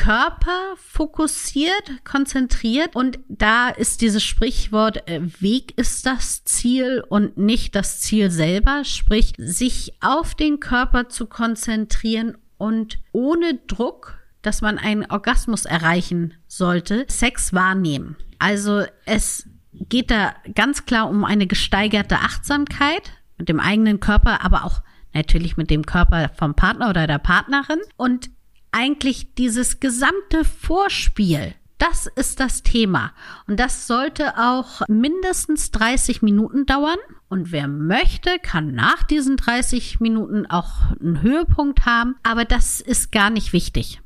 Körper 0.00 0.76
fokussiert, 0.76 2.04
konzentriert 2.04 2.96
und 2.96 3.18
da 3.28 3.68
ist 3.68 4.00
dieses 4.00 4.24
Sprichwort 4.24 5.06
äh, 5.06 5.20
Weg 5.40 5.76
ist 5.76 6.06
das 6.06 6.42
Ziel 6.44 7.04
und 7.06 7.36
nicht 7.36 7.74
das 7.74 8.00
Ziel 8.00 8.30
selber, 8.30 8.82
sprich 8.84 9.34
sich 9.36 9.92
auf 10.00 10.34
den 10.34 10.58
Körper 10.58 11.10
zu 11.10 11.26
konzentrieren 11.26 12.38
und 12.56 12.98
ohne 13.12 13.60
Druck, 13.66 14.18
dass 14.40 14.62
man 14.62 14.78
einen 14.78 15.04
Orgasmus 15.04 15.66
erreichen 15.66 16.32
sollte, 16.46 17.04
Sex 17.08 17.52
wahrnehmen. 17.52 18.16
Also 18.38 18.84
es 19.04 19.50
geht 19.72 20.10
da 20.10 20.34
ganz 20.54 20.86
klar 20.86 21.10
um 21.10 21.26
eine 21.26 21.46
gesteigerte 21.46 22.20
Achtsamkeit 22.20 23.12
mit 23.36 23.50
dem 23.50 23.60
eigenen 23.60 24.00
Körper, 24.00 24.42
aber 24.42 24.64
auch 24.64 24.80
natürlich 25.12 25.58
mit 25.58 25.68
dem 25.68 25.84
Körper 25.84 26.30
vom 26.38 26.54
Partner 26.54 26.88
oder 26.88 27.06
der 27.06 27.18
Partnerin 27.18 27.80
und 27.98 28.30
eigentlich 28.72 29.34
dieses 29.34 29.80
gesamte 29.80 30.44
Vorspiel. 30.44 31.54
Das 31.80 32.06
ist 32.06 32.40
das 32.40 32.62
Thema. 32.62 33.12
Und 33.46 33.58
das 33.58 33.86
sollte 33.86 34.36
auch 34.36 34.82
mindestens 34.86 35.70
30 35.70 36.20
Minuten 36.20 36.66
dauern. 36.66 36.98
Und 37.30 37.52
wer 37.52 37.68
möchte, 37.68 38.38
kann 38.38 38.74
nach 38.74 39.02
diesen 39.02 39.38
30 39.38 39.98
Minuten 39.98 40.44
auch 40.44 40.90
einen 41.00 41.22
Höhepunkt 41.22 41.86
haben. 41.86 42.16
Aber 42.22 42.44
das 42.44 42.82
ist 42.82 43.12
gar 43.12 43.30
nicht 43.30 43.54
wichtig. 43.54 44.00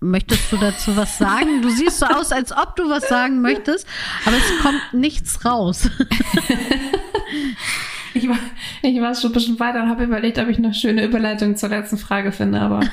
Möchtest 0.00 0.50
du 0.50 0.56
dazu 0.56 0.96
was 0.96 1.18
sagen? 1.18 1.62
Du 1.62 1.70
siehst 1.70 2.00
so 2.00 2.06
aus, 2.06 2.32
als 2.32 2.50
ob 2.50 2.74
du 2.74 2.90
was 2.90 3.08
sagen 3.08 3.42
möchtest, 3.42 3.86
aber 4.26 4.36
es 4.36 4.62
kommt 4.62 4.92
nichts 4.92 5.44
raus. 5.44 5.88
Ich 8.14 8.28
war, 8.28 8.38
ich 8.82 9.00
war 9.00 9.14
schon 9.14 9.30
ein 9.30 9.34
bisschen 9.34 9.60
weiter 9.60 9.82
und 9.82 9.88
habe 9.88 10.04
überlegt, 10.04 10.38
ob 10.38 10.48
ich 10.48 10.58
eine 10.58 10.74
schöne 10.74 11.04
Überleitung 11.04 11.56
zur 11.56 11.70
letzten 11.70 11.96
Frage 11.98 12.32
finde, 12.32 12.60
aber. 12.60 12.80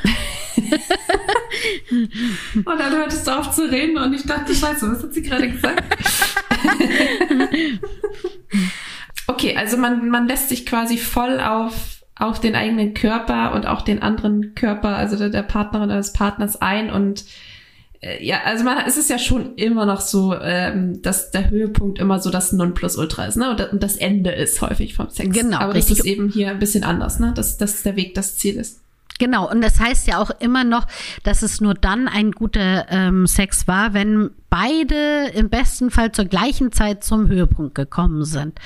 und 1.91 2.79
dann 2.79 2.93
hörtest 2.93 3.27
du 3.27 3.37
auf 3.37 3.51
zu 3.51 3.69
reden 3.69 3.97
und 3.97 4.13
ich 4.13 4.23
dachte, 4.23 4.53
scheiße, 4.53 4.91
was 4.91 5.03
hat 5.03 5.13
sie 5.13 5.21
gerade 5.21 5.49
gesagt? 5.49 5.83
okay, 9.27 9.55
also 9.55 9.77
man, 9.77 10.09
man 10.09 10.27
lässt 10.27 10.49
sich 10.49 10.65
quasi 10.65 10.97
voll 10.97 11.39
auf 11.39 11.99
auf 12.19 12.41
den 12.41 12.53
eigenen 12.53 12.93
Körper 12.93 13.53
und 13.53 13.65
auch 13.65 13.81
den 13.81 14.01
anderen 14.01 14.53
Körper, 14.53 14.97
also 14.97 15.15
der, 15.15 15.29
der 15.29 15.41
Partnerin 15.41 15.87
oder 15.87 15.97
des 15.97 16.11
Partners 16.11 16.61
ein 16.61 16.91
und 16.91 17.23
ja, 18.23 18.43
also 18.45 18.63
man, 18.63 18.77
es 18.87 18.95
ist 18.95 19.09
ja 19.09 19.19
schon 19.19 19.55
immer 19.55 19.85
noch 19.85 19.99
so, 19.99 20.33
ähm, 20.33 21.01
dass 21.01 21.31
der 21.31 21.49
Höhepunkt 21.49 21.99
immer 21.99 22.19
so 22.19 22.29
das 22.29 22.53
Nonplusultra 22.53 23.25
ist, 23.25 23.35
ne? 23.35 23.49
Und, 23.49 23.73
und 23.73 23.83
das 23.83 23.97
Ende 23.97 24.31
ist 24.31 24.61
häufig 24.61 24.93
vom 24.93 25.09
Sex. 25.09 25.37
Genau. 25.37 25.57
Aber 25.57 25.73
richtig. 25.73 25.97
das 25.97 26.05
ist 26.05 26.11
eben 26.11 26.29
hier 26.29 26.49
ein 26.49 26.59
bisschen 26.59 26.85
anders, 26.85 27.19
ne? 27.19 27.33
Dass, 27.35 27.57
dass 27.57 27.83
der 27.83 27.97
Weg 27.97 28.15
das 28.15 28.37
Ziel 28.37 28.55
ist. 28.55 28.79
Genau, 29.19 29.51
und 29.51 29.61
das 29.61 29.81
heißt 29.81 30.07
ja 30.07 30.17
auch 30.17 30.31
immer 30.39 30.63
noch, 30.63 30.87
dass 31.23 31.41
es 31.41 31.59
nur 31.59 31.73
dann 31.73 32.07
ein 32.07 32.31
guter 32.31 32.85
ähm, 32.89 33.27
Sex 33.27 33.67
war, 33.67 33.93
wenn 33.93 34.31
beide 34.49 35.29
im 35.33 35.49
besten 35.49 35.91
Fall 35.91 36.11
zur 36.11 36.25
gleichen 36.25 36.71
Zeit 36.71 37.03
zum 37.03 37.27
Höhepunkt 37.27 37.75
gekommen 37.75 38.23
sind. 38.25 38.59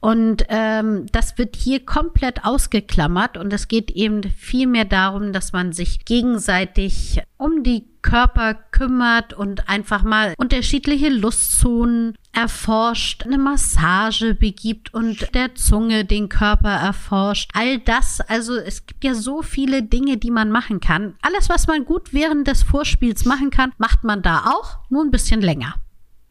Und 0.00 0.44
ähm, 0.48 1.06
das 1.12 1.38
wird 1.38 1.56
hier 1.56 1.84
komplett 1.84 2.44
ausgeklammert 2.44 3.36
und 3.36 3.52
es 3.52 3.68
geht 3.68 3.90
eben 3.90 4.22
viel 4.22 4.66
mehr 4.66 4.84
darum, 4.84 5.32
dass 5.32 5.52
man 5.52 5.72
sich 5.72 6.04
gegenseitig 6.04 7.20
um 7.36 7.62
die 7.62 7.84
Körper 8.02 8.54
kümmert 8.54 9.34
und 9.34 9.68
einfach 9.68 10.02
mal 10.02 10.34
unterschiedliche 10.38 11.08
Lustzonen 11.08 12.16
erforscht, 12.32 13.24
eine 13.24 13.38
Massage 13.38 14.34
begibt 14.34 14.94
und 14.94 15.34
der 15.34 15.54
Zunge 15.56 16.04
den 16.04 16.28
Körper 16.28 16.70
erforscht. 16.70 17.50
All 17.54 17.78
das, 17.78 18.20
also 18.20 18.56
es 18.56 18.86
gibt 18.86 19.02
ja 19.02 19.14
so 19.14 19.42
viele 19.42 19.82
Dinge, 19.82 20.18
die 20.18 20.30
man 20.30 20.50
machen 20.50 20.80
kann. 20.80 21.14
Alles, 21.20 21.48
was 21.48 21.66
man 21.66 21.84
gut 21.84 22.12
während 22.12 22.46
des 22.46 22.62
Vorspiels 22.62 23.24
machen 23.24 23.50
kann, 23.50 23.72
macht 23.78 24.04
man 24.04 24.22
da 24.22 24.44
auch, 24.46 24.78
nur 24.88 25.07
ein 25.08 25.10
bisschen 25.10 25.40
länger. 25.40 25.74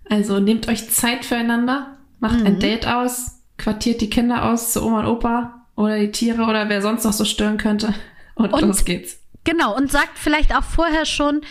Also 0.10 0.40
nehmt 0.40 0.68
euch 0.68 0.90
Zeit 0.90 1.26
füreinander, 1.26 1.98
macht 2.20 2.40
mhm. 2.40 2.46
ein 2.46 2.60
Date 2.60 2.88
aus, 2.88 3.42
quartiert 3.58 4.02
die 4.02 4.10
Kinder 4.10 4.46
aus 4.46 4.72
zu 4.72 4.84
Oma 4.84 5.02
und 5.02 5.08
Opa 5.08 5.66
oder 5.76 6.00
die 6.00 6.12
Tiere 6.12 6.44
oder 6.44 6.70
wer 6.70 6.82
sonst 6.82 7.04
noch 7.04 7.14
so 7.14 7.26
stören 7.26 7.58
könnte. 7.58 7.94
Und, 8.36 8.54
und 8.54 8.62
los 8.62 8.86
geht's. 8.86 9.18
Genau, 9.46 9.76
und 9.76 9.92
sagt 9.92 10.20
vielleicht 10.20 10.56
auch 10.56 10.64
vorher 10.64 11.06
schon, 11.06 11.42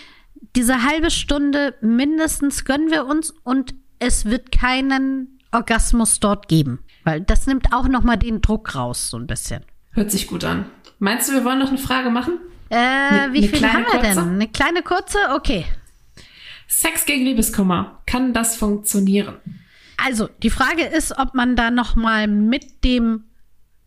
diese 0.55 0.85
halbe 0.85 1.11
Stunde 1.11 1.75
mindestens 1.81 2.65
gönnen 2.65 2.93
wir 2.93 3.07
uns 3.07 3.35
und 3.43 3.75
es 3.99 4.25
wird 4.25 4.53
keinen 4.53 5.41
Orgasmus 5.51 6.21
dort 6.21 6.47
geben. 6.47 6.79
Weil 7.03 7.23
das 7.23 7.49
nimmt 7.49 7.73
auch 7.73 7.89
nochmal 7.89 8.19
den 8.19 8.41
Druck 8.41 8.77
raus, 8.77 9.11
so 9.11 9.17
ein 9.17 9.27
bisschen. 9.27 9.65
Hört 9.91 10.13
sich 10.13 10.29
gut 10.29 10.45
an. 10.45 10.67
Meinst 11.01 11.29
du, 11.29 11.33
wir 11.33 11.45
wollen 11.45 11.59
noch 11.59 11.71
eine 11.71 11.79
Frage 11.79 12.11
machen? 12.11 12.39
Äh, 12.71 12.77
ne, 12.77 13.29
wie 13.33 13.49
viel 13.49 13.67
haben 13.67 13.85
wir 13.85 14.01
kurze? 14.01 14.15
denn? 14.15 14.19
Eine 14.19 14.49
kleine 14.49 14.83
kurze? 14.83 15.19
Okay. 15.35 15.65
Sex 16.69 17.07
gegen 17.07 17.25
Liebeskummer. 17.25 18.03
Kann 18.07 18.33
das 18.33 18.57
funktionieren? 18.57 19.37
Also, 19.97 20.29
die 20.43 20.51
Frage 20.51 20.85
ist, 20.85 21.19
ob 21.19 21.35
man 21.35 21.57
da 21.57 21.71
nochmal 21.71 22.27
mit 22.29 22.85
dem 22.85 23.25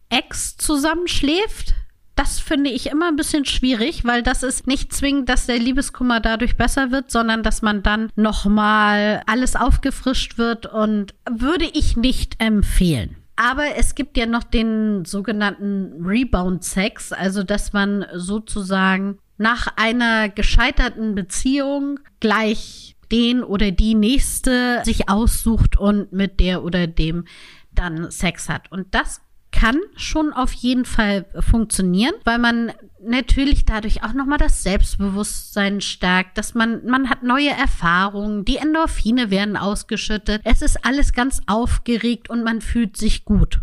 Ex 0.09 0.57
zusammenschläft 0.57 1.75
das 2.19 2.37
finde 2.37 2.69
ich 2.69 2.87
immer 2.87 3.07
ein 3.07 3.15
bisschen 3.15 3.45
schwierig, 3.45 4.03
weil 4.03 4.21
das 4.23 4.43
ist 4.43 4.67
nicht 4.67 4.91
zwingend, 4.91 5.29
dass 5.29 5.45
der 5.45 5.57
Liebeskummer 5.57 6.19
dadurch 6.19 6.57
besser 6.57 6.91
wird, 6.91 7.11
sondern 7.11 7.43
dass 7.43 7.61
man 7.61 7.81
dann 7.81 8.09
nochmal 8.17 9.23
alles 9.25 9.55
aufgefrischt 9.55 10.37
wird 10.37 10.65
und 10.65 11.13
würde 11.29 11.63
ich 11.63 11.95
nicht 11.95 12.35
empfehlen. 12.39 13.15
Aber 13.37 13.77
es 13.77 13.95
gibt 13.95 14.17
ja 14.17 14.25
noch 14.25 14.43
den 14.43 15.05
sogenannten 15.05 16.05
Rebound-Sex, 16.05 17.13
also 17.13 17.43
dass 17.43 17.71
man 17.71 18.05
sozusagen 18.13 19.19
nach 19.39 19.67
einer 19.77 20.29
gescheiterten 20.29 21.15
Beziehung 21.15 21.99
gleich 22.19 22.95
den 23.11 23.41
oder 23.43 23.71
die 23.71 23.95
nächste 23.95 24.81
sich 24.83 25.09
aussucht 25.09 25.77
und 25.77 26.13
mit 26.13 26.39
der 26.39 26.63
oder 26.63 26.85
dem 26.85 27.25
dann 27.71 28.11
Sex 28.11 28.49
hat. 28.49 28.71
Und 28.71 28.93
das 28.93 29.21
kann 29.51 29.79
schon 29.95 30.31
auf 30.31 30.53
jeden 30.53 30.85
Fall 30.85 31.25
funktionieren, 31.39 32.13
weil 32.23 32.37
man 32.37 32.71
natürlich 33.01 33.65
dadurch 33.65 34.03
auch 34.03 34.13
nochmal 34.13 34.37
das 34.37 34.61
Selbstbewusstsein 34.61 35.81
stärkt, 35.81 36.37
dass 36.37 36.53
man, 36.53 36.85
man 36.85 37.09
hat 37.09 37.23
neue 37.23 37.49
Erfahrungen, 37.49 38.45
die 38.45 38.57
Endorphine 38.57 39.31
werden 39.31 39.57
ausgeschüttet, 39.57 40.41
es 40.43 40.61
ist 40.61 40.85
alles 40.85 41.13
ganz 41.13 41.41
aufgeregt 41.47 42.29
und 42.29 42.43
man 42.43 42.61
fühlt 42.61 42.95
sich 42.95 43.25
gut. 43.25 43.61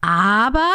Aber 0.00 0.70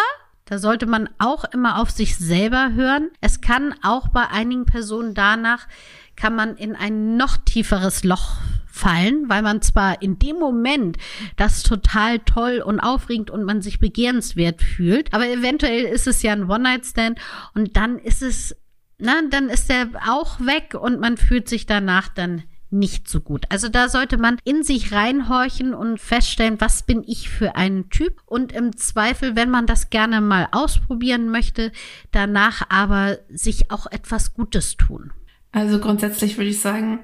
da 0.49 0.57
sollte 0.57 0.87
man 0.87 1.07
auch 1.19 1.45
immer 1.45 1.79
auf 1.79 1.91
sich 1.91 2.17
selber 2.17 2.71
hören. 2.73 3.11
Es 3.21 3.39
kann 3.39 3.75
auch 3.83 4.07
bei 4.07 4.27
einigen 4.27 4.65
Personen 4.65 5.13
danach, 5.13 5.67
kann 6.15 6.35
man 6.35 6.57
in 6.57 6.75
ein 6.75 7.17
noch 7.17 7.37
tieferes 7.37 8.03
Loch 8.03 8.37
fallen, 8.65 9.29
weil 9.29 9.43
man 9.43 9.61
zwar 9.61 10.01
in 10.01 10.17
dem 10.17 10.39
Moment 10.39 10.97
das 11.37 11.61
total 11.61 12.19
toll 12.19 12.63
und 12.65 12.79
aufregend 12.79 13.29
und 13.29 13.43
man 13.43 13.61
sich 13.61 13.79
begehrenswert 13.79 14.63
fühlt, 14.63 15.13
aber 15.13 15.27
eventuell 15.27 15.83
ist 15.83 16.07
es 16.07 16.23
ja 16.23 16.33
ein 16.33 16.49
One-Night-Stand 16.49 17.19
und 17.53 17.77
dann 17.77 17.99
ist 17.99 18.23
es, 18.23 18.55
na, 18.97 19.21
dann 19.29 19.49
ist 19.49 19.69
er 19.69 19.87
auch 20.07 20.39
weg 20.39 20.75
und 20.79 20.99
man 20.99 21.17
fühlt 21.17 21.47
sich 21.47 21.67
danach 21.67 22.07
dann 22.07 22.43
nicht 22.71 23.07
so 23.07 23.19
gut. 23.19 23.45
Also 23.49 23.69
da 23.69 23.89
sollte 23.89 24.17
man 24.17 24.37
in 24.43 24.63
sich 24.63 24.91
reinhorchen 24.91 25.73
und 25.73 25.99
feststellen, 25.99 26.61
was 26.61 26.83
bin 26.83 27.03
ich 27.05 27.29
für 27.29 27.55
ein 27.55 27.89
Typ 27.89 28.21
und 28.25 28.51
im 28.51 28.77
Zweifel, 28.77 29.35
wenn 29.35 29.49
man 29.49 29.65
das 29.65 29.89
gerne 29.89 30.21
mal 30.21 30.47
ausprobieren 30.51 31.29
möchte, 31.29 31.71
danach 32.11 32.63
aber 32.69 33.17
sich 33.29 33.71
auch 33.71 33.87
etwas 33.87 34.33
Gutes 34.33 34.77
tun. 34.77 35.11
Also 35.51 35.79
grundsätzlich 35.79 36.37
würde 36.37 36.51
ich 36.51 36.61
sagen, 36.61 36.99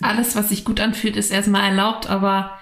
alles, 0.00 0.36
was 0.36 0.48
sich 0.48 0.64
gut 0.64 0.80
anfühlt, 0.80 1.16
ist 1.16 1.30
erstmal 1.30 1.68
erlaubt, 1.70 2.08
aber 2.08 2.52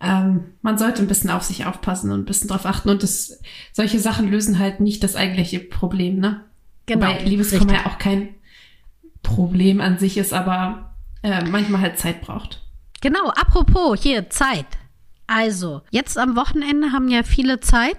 ähm, 0.00 0.54
man 0.62 0.78
sollte 0.78 1.02
ein 1.02 1.08
bisschen 1.08 1.30
auf 1.30 1.44
sich 1.44 1.66
aufpassen 1.66 2.10
und 2.10 2.20
ein 2.20 2.24
bisschen 2.24 2.48
drauf 2.48 2.66
achten. 2.66 2.88
Und 2.88 3.02
das, 3.02 3.40
solche 3.72 4.00
Sachen 4.00 4.28
lösen 4.28 4.58
halt 4.58 4.80
nicht 4.80 5.04
das 5.04 5.14
eigentliche 5.14 5.60
Problem, 5.60 6.18
ne? 6.18 6.44
Genau. 6.86 7.06
Weil 7.06 7.24
Liebeskummer 7.24 7.74
ja 7.74 7.86
auch 7.86 7.98
kein 7.98 8.34
Problem 9.22 9.80
an 9.80 9.98
sich 9.98 10.18
ist, 10.18 10.32
aber 10.32 10.91
äh, 11.22 11.44
manchmal 11.44 11.80
halt 11.80 11.98
Zeit 11.98 12.20
braucht. 12.20 12.60
Genau, 13.00 13.28
apropos, 13.30 14.00
hier, 14.00 14.30
Zeit. 14.30 14.66
Also, 15.26 15.82
jetzt 15.90 16.18
am 16.18 16.36
Wochenende 16.36 16.92
haben 16.92 17.08
ja 17.08 17.22
viele 17.22 17.60
Zeit, 17.60 17.96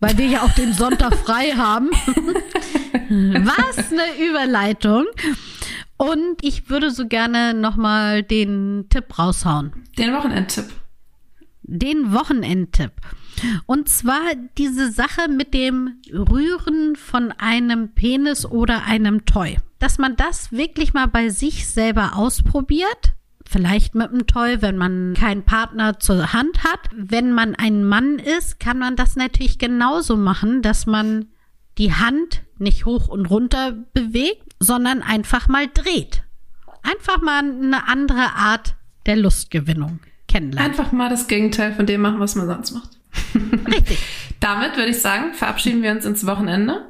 weil 0.00 0.16
wir 0.16 0.26
ja 0.26 0.42
auch 0.42 0.52
den 0.52 0.72
Sonntag 0.72 1.14
frei 1.24 1.52
haben. 1.56 1.90
Was 3.10 3.92
eine 3.92 4.28
Überleitung. 4.28 5.06
Und 5.96 6.42
ich 6.42 6.70
würde 6.70 6.90
so 6.90 7.06
gerne 7.08 7.54
nochmal 7.54 8.22
den 8.22 8.86
Tipp 8.88 9.18
raushauen. 9.18 9.72
Den 9.98 10.14
Wochenendtipp. 10.14 10.66
Den 11.62 12.12
Wochenendtipp. 12.12 12.92
Und 13.66 13.88
zwar 13.88 14.34
diese 14.56 14.90
Sache 14.90 15.28
mit 15.28 15.54
dem 15.54 16.00
Rühren 16.12 16.96
von 16.96 17.32
einem 17.32 17.94
Penis 17.94 18.46
oder 18.46 18.84
einem 18.84 19.26
Toy. 19.26 19.58
Dass 19.78 19.98
man 19.98 20.16
das 20.16 20.52
wirklich 20.52 20.94
mal 20.94 21.06
bei 21.06 21.28
sich 21.28 21.68
selber 21.68 22.16
ausprobiert. 22.16 23.14
Vielleicht 23.46 23.94
mit 23.94 24.10
einem 24.10 24.26
Toy, 24.26 24.60
wenn 24.60 24.76
man 24.76 25.14
keinen 25.14 25.44
Partner 25.44 25.98
zur 25.98 26.32
Hand 26.32 26.64
hat. 26.64 26.80
Wenn 26.94 27.32
man 27.32 27.54
ein 27.54 27.84
Mann 27.84 28.18
ist, 28.18 28.60
kann 28.60 28.78
man 28.78 28.96
das 28.96 29.16
natürlich 29.16 29.58
genauso 29.58 30.16
machen, 30.16 30.60
dass 30.60 30.86
man 30.86 31.26
die 31.78 31.94
Hand 31.94 32.42
nicht 32.58 32.84
hoch 32.84 33.08
und 33.08 33.26
runter 33.26 33.72
bewegt, 33.94 34.54
sondern 34.58 35.02
einfach 35.02 35.48
mal 35.48 35.66
dreht. 35.72 36.24
Einfach 36.82 37.22
mal 37.22 37.38
eine 37.38 37.88
andere 37.88 38.34
Art 38.34 38.74
der 39.06 39.16
Lustgewinnung 39.16 40.00
kennenlernen. 40.26 40.70
Einfach 40.70 40.92
mal 40.92 41.08
das 41.08 41.28
Gegenteil 41.28 41.72
von 41.72 41.86
dem 41.86 42.00
machen, 42.00 42.20
was 42.20 42.34
man 42.34 42.46
sonst 42.46 42.72
macht. 42.72 42.90
Richtig. 43.66 43.98
Damit 44.40 44.76
würde 44.76 44.90
ich 44.90 45.00
sagen, 45.00 45.34
verabschieden 45.34 45.82
wir 45.82 45.92
uns 45.92 46.04
ins 46.04 46.26
Wochenende. 46.26 46.86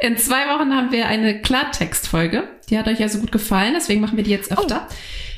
In 0.00 0.16
zwei 0.16 0.46
Wochen 0.48 0.74
haben 0.74 0.92
wir 0.92 1.08
eine 1.08 1.40
Klartextfolge. 1.40 2.48
Die 2.70 2.78
hat 2.78 2.86
euch 2.86 3.00
ja 3.00 3.08
so 3.08 3.18
gut 3.18 3.32
gefallen, 3.32 3.74
deswegen 3.74 4.00
machen 4.00 4.16
wir 4.16 4.24
die 4.24 4.30
jetzt 4.30 4.52
öfter. 4.52 4.86
Oh. 4.88 4.94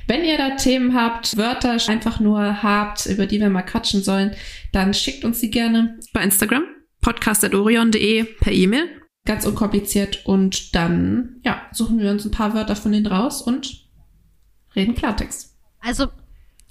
Wenn 0.06 0.24
ihr 0.24 0.36
da 0.36 0.56
Themen 0.56 0.94
habt, 0.94 1.36
Wörter 1.36 1.78
einfach 1.88 2.20
nur 2.20 2.62
habt, 2.62 3.06
über 3.06 3.26
die 3.26 3.40
wir 3.40 3.48
mal 3.48 3.62
quatschen 3.62 4.02
sollen, 4.02 4.34
dann 4.72 4.92
schickt 4.92 5.24
uns 5.24 5.40
die 5.40 5.50
gerne 5.50 5.98
bei 6.12 6.22
Instagram, 6.22 6.64
podcast.orion.de 7.00 8.24
per 8.24 8.52
E-Mail. 8.52 8.88
Ganz 9.24 9.46
unkompliziert. 9.46 10.26
Und 10.26 10.74
dann, 10.74 11.40
ja, 11.44 11.62
suchen 11.72 11.98
wir 11.98 12.10
uns 12.10 12.24
ein 12.24 12.32
paar 12.32 12.54
Wörter 12.54 12.74
von 12.74 12.92
denen 12.92 13.06
raus 13.06 13.40
und 13.40 13.88
reden 14.74 14.94
Klartext. 14.94 15.56
Also 15.80 16.08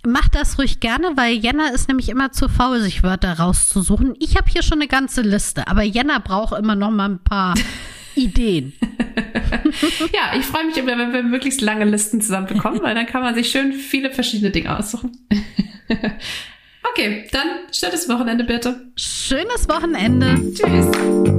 Macht 0.06 0.36
das 0.36 0.58
ruhig 0.58 0.80
gerne, 0.80 1.12
weil 1.16 1.34
Jenna 1.34 1.70
ist 1.70 1.90
nämlich 1.90 2.08
immer 2.10 2.32
zu 2.32 2.48
faul, 2.48 2.80
sich 2.80 3.04
Wörter 3.04 3.34
rauszusuchen. 3.34 4.16
Ich 4.20 4.38
habe 4.38 4.50
hier 4.50 4.64
schon 4.64 4.80
eine 4.80 4.88
ganze 4.88 5.22
Liste, 5.22 5.68
aber 5.68 5.84
Jenna 5.84 6.20
braucht 6.20 6.58
immer 6.58 6.76
noch 6.76 6.92
mal 6.92 7.10
ein 7.10 7.24
paar 7.24 7.54
Ideen. 8.16 8.74
ja, 10.14 10.38
ich 10.38 10.46
freue 10.46 10.66
mich 10.66 10.78
immer, 10.78 10.98
wenn 10.98 11.12
wir 11.12 11.24
möglichst 11.24 11.60
lange 11.60 11.86
Listen 11.86 12.22
zusammen 12.22 12.48
bekommen, 12.48 12.82
weil 12.82 12.96
dann 12.96 13.08
kann 13.08 13.22
man 13.22 13.36
sich 13.36 13.52
schön 13.52 13.74
viele 13.74 14.12
verschiedene 14.12 14.52
Dinge 14.52 14.78
aussuchen. 14.78 15.12
okay, 16.92 17.28
dann 17.32 17.48
schönes 17.74 18.08
Wochenende 18.08 18.46
bitte. 18.46 18.92
Schönes 18.96 19.68
Wochenende. 19.68 20.54
Tschüss. 20.54 21.39